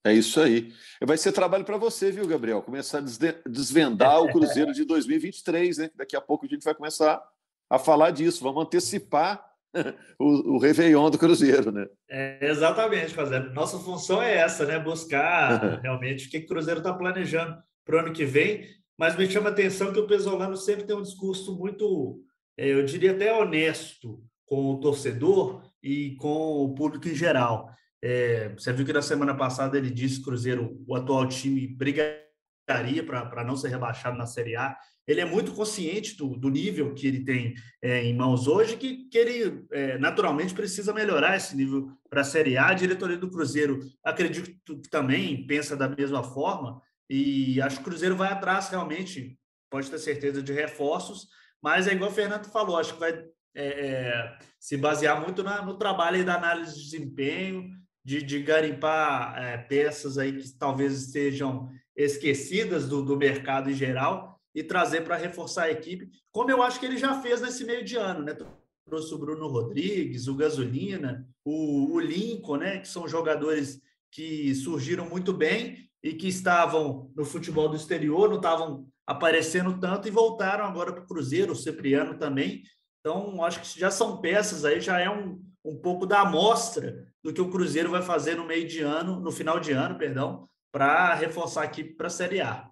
É 0.05 0.13
isso 0.13 0.41
aí. 0.41 0.73
Vai 1.03 1.17
ser 1.19 1.33
trabalho 1.33 1.65
para 1.65 1.77
você, 1.77 2.11
viu, 2.11 2.27
Gabriel? 2.27 2.63
Começar 2.63 2.99
a 2.99 3.49
desvendar 3.49 4.23
o 4.23 4.33
Cruzeiro 4.33 4.73
de 4.73 4.85
2023, 4.85 5.79
né? 5.79 5.91
Daqui 5.95 6.17
a 6.17 6.21
pouco 6.21 6.47
a 6.47 6.49
gente 6.49 6.65
vai 6.65 6.75
começar 6.75 7.23
a 7.69 7.79
falar 7.79 8.11
disso. 8.11 8.43
Vamos 8.43 8.65
antecipar 8.65 9.45
o, 10.19 10.55
o 10.55 10.59
Réveillon 10.59 11.11
do 11.11 11.19
Cruzeiro, 11.19 11.71
né? 11.71 11.87
É, 12.09 12.39
exatamente, 12.49 13.13
fazendo. 13.13 13.53
Nossa 13.53 13.79
função 13.79 14.23
é 14.23 14.37
essa, 14.37 14.65
né? 14.65 14.79
Buscar 14.79 15.81
realmente 15.83 16.29
o 16.29 16.31
que 16.31 16.39
o 16.39 16.47
Cruzeiro 16.47 16.81
está 16.81 16.95
planejando 16.95 17.57
para 17.85 17.97
o 17.97 17.99
ano 18.01 18.13
que 18.13 18.25
vem. 18.25 18.67
Mas 18.99 19.17
me 19.17 19.31
chama 19.31 19.51
a 19.51 19.53
atenção 19.53 19.93
que 19.93 20.01
o 20.01 20.07
Pesolano 20.07 20.57
sempre 20.57 20.85
tem 20.85 20.97
um 20.97 21.03
discurso 21.03 21.57
muito 21.57 22.23
é, 22.61 22.75
eu 22.75 22.85
diria 22.85 23.13
até 23.13 23.33
honesto 23.33 24.23
com 24.45 24.73
o 24.73 24.81
torcedor 24.81 25.63
e 25.83 26.15
com 26.17 26.63
o 26.63 26.75
público 26.75 27.09
em 27.09 27.15
geral. 27.15 27.71
É, 28.03 28.49
você 28.51 28.73
viu 28.73 28.87
que 28.87 28.93
na 28.93 29.03
semana 29.03 29.35
passada 29.35 29.77
ele 29.77 29.91
disse 29.91 30.17
que 30.17 30.23
o 30.23 30.25
Cruzeiro, 30.25 30.83
o 30.87 30.95
atual 30.95 31.27
time, 31.29 31.67
brigaria 31.67 33.05
para 33.05 33.45
não 33.45 33.57
ser 33.57 33.69
rebaixado 33.69 34.17
na 34.17 34.27
Série 34.27 34.57
A. 34.57 34.77
Ele 35.07 35.21
é 35.21 35.25
muito 35.25 35.53
consciente 35.53 36.17
do, 36.17 36.37
do 36.37 36.49
nível 36.49 36.95
que 36.95 37.07
ele 37.07 37.25
tem 37.25 37.55
é, 37.83 38.05
em 38.05 38.15
mãos 38.15 38.47
hoje, 38.47 38.77
que, 38.77 39.09
que 39.09 39.19
ele 39.19 39.67
é, 39.73 39.99
naturalmente 39.99 40.55
precisa 40.55 40.93
melhorar 40.93 41.37
esse 41.37 41.57
nível 41.57 41.91
para 42.09 42.21
a 42.21 42.25
Série 42.25 42.57
A. 42.57 42.69
A 42.69 42.75
diretoria 42.75 43.19
do 43.19 43.31
Cruzeiro, 43.31 43.81
acredito 44.05 44.81
que 44.81 44.89
também 44.89 45.47
pensa 45.47 45.77
da 45.77 45.89
mesma 45.89 46.23
forma, 46.23 46.81
e 47.09 47.61
acho 47.61 47.77
que 47.77 47.83
o 47.83 47.87
Cruzeiro 47.87 48.15
vai 48.15 48.31
atrás 48.31 48.69
realmente, 48.69 49.37
pode 49.69 49.91
ter 49.91 49.99
certeza, 49.99 50.41
de 50.41 50.53
reforços, 50.53 51.27
mas 51.61 51.89
é 51.89 51.93
igual 51.93 52.11
o 52.11 52.15
Fernando 52.15 52.47
falou, 52.47 52.79
acho 52.79 52.95
que 52.95 53.01
vai 53.01 53.13
é, 53.55 53.65
é, 53.65 54.39
se 54.61 54.77
basear 54.77 55.21
muito 55.21 55.43
na, 55.43 55.61
no 55.61 55.77
trabalho 55.77 56.25
da 56.25 56.37
análise 56.37 56.77
de 56.77 56.85
desempenho, 56.85 57.69
de, 58.05 58.23
de 58.23 58.43
garimpar 58.43 59.37
é, 59.43 59.59
peças 59.59 60.19
aí 60.19 60.33
que 60.33 60.51
talvez 60.53 60.95
estejam 60.95 61.71
esquecidas 61.97 62.89
do, 62.89 63.05
do 63.05 63.17
mercado 63.17 63.71
em 63.71 63.75
geral 63.75 64.41
e 64.55 64.63
trazer 64.63 65.03
para 65.03 65.17
reforçar 65.17 65.65
a 65.65 65.71
equipe, 65.71 66.11
como 66.33 66.51
eu 66.51 66.63
acho 66.63 66.81
que 66.81 66.87
ele 66.87 66.97
já 66.97 67.21
fez 67.21 67.41
nesse 67.41 67.65
meio 67.65 67.85
de 67.85 67.97
ano, 67.97 68.25
né? 68.25 68.37
Trouxe 68.85 69.15
o 69.15 69.19
Bruno 69.19 69.47
Rodrigues, 69.47 70.27
o 70.27 70.35
Gasolina, 70.35 71.27
o, 71.45 71.95
o 71.95 72.01
Lincoln, 72.01 72.57
né? 72.57 72.79
Que 72.79 72.89
são 72.89 73.07
jogadores 73.07 73.81
que 74.11 74.55
surgiram 74.55 75.09
muito 75.09 75.33
bem 75.33 75.89
e 76.03 76.15
que 76.15 76.27
estavam 76.27 77.13
no 77.15 77.25
futebol 77.25 77.69
do 77.69 77.77
exterior, 77.77 78.29
não 78.29 78.37
estavam 78.37 78.89
aparecendo 79.07 79.79
tanto 79.79 80.09
e 80.09 80.11
voltaram 80.11 80.65
agora 80.65 80.93
para 80.93 81.05
o 81.05 81.07
Cruzeiro, 81.07 81.53
o 81.53 81.57
Cipriano 81.57 82.19
também. 82.19 82.63
Então, 83.01 83.43
acho 83.45 83.61
que 83.61 83.79
já 83.79 83.91
são 83.91 84.21
peças 84.21 84.65
aí, 84.65 84.81
já 84.81 85.01
é 85.01 85.09
um, 85.09 85.41
um 85.65 85.77
pouco 85.77 86.07
da 86.07 86.21
amostra 86.23 87.07
do 87.23 87.33
que 87.33 87.41
o 87.41 87.51
Cruzeiro 87.51 87.91
vai 87.91 88.03
fazer 88.03 88.37
no 88.37 88.47
meio 88.47 88.67
de 88.67 88.81
ano, 88.81 89.21
no 89.21 89.31
final 89.31 89.61
de 89.61 89.73
ano, 89.73 89.99
perdão, 89.99 90.49
para 90.73 91.15
reforçar 91.15 91.63
a 91.63 91.67
equipe 91.67 91.95
para 91.95 92.07
a 92.07 92.11
Série 92.11 92.41
A. 92.41 92.71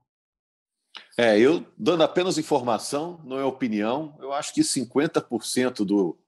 É, 1.17 1.39
eu 1.39 1.67
dando 1.77 2.03
apenas 2.03 2.39
informação, 2.39 3.21
não 3.25 3.39
é 3.39 3.45
opinião, 3.45 4.17
eu 4.21 4.33
acho 4.33 4.55
que 4.55 4.63
50% 4.63 5.85
do, 5.85 6.19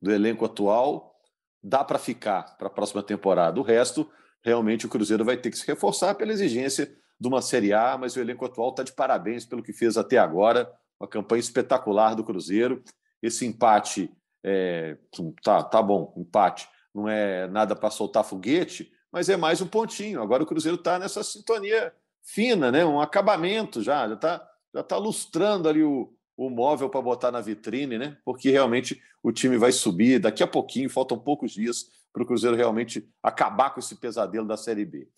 do 0.00 0.10
elenco 0.10 0.44
atual 0.44 1.14
dá 1.62 1.84
para 1.84 1.98
ficar 1.98 2.56
para 2.56 2.68
a 2.68 2.70
próxima 2.70 3.02
temporada. 3.02 3.58
O 3.60 3.62
resto, 3.62 4.10
realmente, 4.42 4.86
o 4.86 4.88
Cruzeiro 4.88 5.24
vai 5.24 5.36
ter 5.36 5.50
que 5.50 5.58
se 5.58 5.66
reforçar 5.66 6.14
pela 6.14 6.32
exigência 6.32 6.96
de 7.20 7.28
uma 7.28 7.42
Série 7.42 7.72
A, 7.72 7.98
mas 7.98 8.16
o 8.16 8.20
elenco 8.20 8.44
atual 8.44 8.70
está 8.70 8.82
de 8.82 8.92
parabéns 8.92 9.44
pelo 9.44 9.62
que 9.62 9.72
fez 9.72 9.96
até 9.96 10.18
agora. 10.18 10.72
Uma 11.00 11.08
campanha 11.08 11.40
espetacular 11.40 12.14
do 12.14 12.24
Cruzeiro. 12.24 12.82
Esse 13.20 13.44
empate, 13.44 14.10
é, 14.42 14.96
tá, 15.42 15.62
tá 15.62 15.82
bom, 15.82 16.14
empate, 16.16 16.68
não 16.94 17.08
é 17.08 17.46
nada 17.48 17.74
para 17.76 17.90
soltar 17.90 18.24
foguete, 18.24 18.92
mas 19.10 19.28
é 19.28 19.36
mais 19.36 19.60
um 19.60 19.66
pontinho. 19.66 20.22
Agora 20.22 20.42
o 20.42 20.46
Cruzeiro 20.46 20.76
está 20.76 20.98
nessa 20.98 21.22
sintonia 21.22 21.92
fina, 22.22 22.70
né? 22.70 22.84
um 22.84 23.00
acabamento 23.00 23.82
já, 23.82 24.06
já 24.08 24.14
está 24.14 24.48
já 24.74 24.82
tá 24.82 24.96
lustrando 24.96 25.68
ali 25.68 25.82
o, 25.82 26.12
o 26.36 26.50
móvel 26.50 26.90
para 26.90 27.00
botar 27.00 27.30
na 27.30 27.40
vitrine, 27.40 27.98
né? 27.98 28.16
porque 28.24 28.50
realmente 28.50 29.02
o 29.22 29.32
time 29.32 29.56
vai 29.56 29.72
subir 29.72 30.18
daqui 30.18 30.42
a 30.42 30.46
pouquinho, 30.46 30.90
faltam 30.90 31.18
poucos 31.18 31.52
dias 31.52 31.86
para 32.12 32.22
o 32.22 32.26
Cruzeiro 32.26 32.56
realmente 32.56 33.08
acabar 33.22 33.70
com 33.70 33.80
esse 33.80 33.96
pesadelo 33.96 34.46
da 34.46 34.56
Série 34.56 34.84
B. 34.84 35.08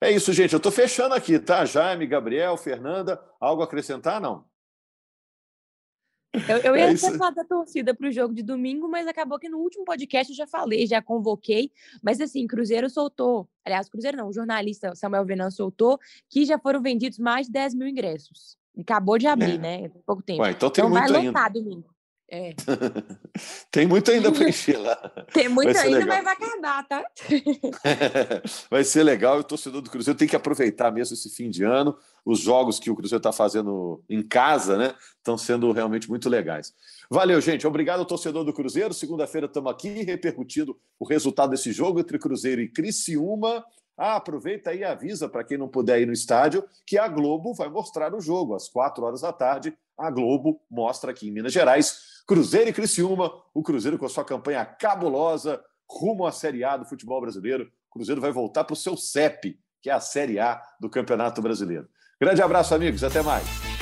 É 0.00 0.10
isso, 0.10 0.32
gente. 0.32 0.52
Eu 0.52 0.58
estou 0.58 0.72
fechando 0.72 1.14
aqui, 1.14 1.38
tá? 1.38 1.64
Jaime, 1.64 2.06
Gabriel, 2.06 2.56
Fernanda, 2.56 3.20
algo 3.40 3.62
a 3.62 3.64
acrescentar? 3.64 4.20
Não? 4.20 4.44
Eu, 6.48 6.58
eu 6.58 6.76
ia 6.76 6.92
é 6.92 6.96
falar 6.96 7.30
da 7.30 7.44
torcida 7.44 7.94
para 7.94 8.08
o 8.08 8.12
jogo 8.12 8.34
de 8.34 8.42
domingo, 8.42 8.88
mas 8.88 9.06
acabou 9.06 9.38
que 9.38 9.48
no 9.48 9.58
último 9.58 9.84
podcast 9.84 10.32
eu 10.32 10.36
já 10.36 10.46
falei, 10.46 10.86
já 10.86 11.00
convoquei. 11.00 11.70
Mas 12.02 12.20
assim, 12.20 12.46
Cruzeiro 12.46 12.88
soltou, 12.90 13.48
aliás, 13.64 13.88
Cruzeiro 13.88 14.16
não, 14.16 14.28
o 14.28 14.32
jornalista 14.32 14.94
Samuel 14.94 15.24
Venan 15.24 15.50
soltou 15.50 15.98
que 16.28 16.44
já 16.44 16.58
foram 16.58 16.82
vendidos 16.82 17.18
mais 17.18 17.46
de 17.46 17.52
10 17.52 17.74
mil 17.74 17.88
ingressos. 17.88 18.56
Acabou 18.78 19.18
de 19.18 19.26
abrir, 19.26 19.54
é. 19.54 19.58
né? 19.58 19.90
Pouco 20.04 20.22
tempo. 20.22 20.42
Ué, 20.42 20.50
então 20.50 20.68
tem 20.68 20.84
então 20.84 20.90
muito 20.90 21.12
vai 21.12 21.22
ainda. 21.22 21.48
domingo. 21.48 21.95
É. 22.28 22.54
Tem 23.70 23.86
muito 23.86 24.10
ainda 24.10 24.32
para 24.32 24.48
encher 24.48 24.78
lá. 24.78 24.96
Tem 25.32 25.48
muito 25.48 25.72
vai 25.72 25.86
ainda, 25.86 25.98
legal. 25.98 26.16
mas 26.16 26.24
vai 26.24 26.34
acabar, 26.34 26.88
tá? 26.88 27.04
vai 28.68 28.82
ser 28.82 29.04
legal. 29.04 29.38
O 29.38 29.44
torcedor 29.44 29.80
do 29.80 29.90
Cruzeiro 29.90 30.18
tem 30.18 30.26
que 30.26 30.34
aproveitar 30.34 30.90
mesmo 30.90 31.14
esse 31.14 31.30
fim 31.30 31.48
de 31.48 31.62
ano. 31.62 31.96
Os 32.24 32.40
jogos 32.40 32.80
que 32.80 32.90
o 32.90 32.96
Cruzeiro 32.96 33.20
está 33.20 33.32
fazendo 33.32 34.02
em 34.10 34.22
casa, 34.22 34.76
né? 34.76 34.94
Estão 35.18 35.38
sendo 35.38 35.70
realmente 35.70 36.08
muito 36.08 36.28
legais. 36.28 36.74
Valeu, 37.08 37.40
gente. 37.40 37.66
Obrigado 37.66 38.00
ao 38.00 38.06
torcedor 38.06 38.44
do 38.44 38.52
Cruzeiro. 38.52 38.92
Segunda-feira 38.92 39.46
estamos 39.46 39.70
aqui 39.70 40.02
repercutindo 40.02 40.76
o 40.98 41.06
resultado 41.06 41.50
desse 41.50 41.72
jogo 41.72 42.00
entre 42.00 42.18
Cruzeiro 42.18 42.60
e 42.60 42.68
Criciúma. 42.68 43.64
Ah, 43.96 44.16
aproveita 44.16 44.70
aí 44.70 44.80
e 44.80 44.84
avisa 44.84 45.28
para 45.28 45.44
quem 45.44 45.56
não 45.56 45.68
puder 45.68 46.00
ir 46.00 46.06
no 46.06 46.12
estádio 46.12 46.62
que 46.84 46.98
a 46.98 47.08
Globo 47.08 47.54
vai 47.54 47.68
mostrar 47.68 48.14
o 48.14 48.20
jogo 48.20 48.54
às 48.54 48.68
quatro 48.68 49.04
horas 49.04 49.22
da 49.22 49.32
tarde. 49.32 49.76
A 49.98 50.10
Globo 50.10 50.60
mostra 50.70 51.10
aqui 51.10 51.28
em 51.28 51.32
Minas 51.32 51.52
Gerais 51.52 52.16
Cruzeiro 52.26 52.68
e 52.68 52.72
Criciúma, 52.72 53.32
o 53.54 53.62
Cruzeiro 53.62 53.96
com 53.96 54.04
a 54.04 54.08
sua 54.08 54.24
campanha 54.24 54.64
cabulosa 54.64 55.62
rumo 55.88 56.26
à 56.26 56.32
Série 56.32 56.64
A 56.64 56.76
do 56.76 56.84
futebol 56.84 57.20
brasileiro. 57.20 57.70
O 57.88 57.92
Cruzeiro 57.92 58.20
vai 58.20 58.32
voltar 58.32 58.64
para 58.64 58.74
o 58.74 58.76
seu 58.76 58.96
CEP, 58.96 59.56
que 59.80 59.88
é 59.88 59.92
a 59.92 60.00
Série 60.00 60.40
A 60.40 60.60
do 60.80 60.90
Campeonato 60.90 61.40
Brasileiro. 61.40 61.88
Grande 62.20 62.42
abraço, 62.42 62.74
amigos. 62.74 63.04
Até 63.04 63.22
mais. 63.22 63.75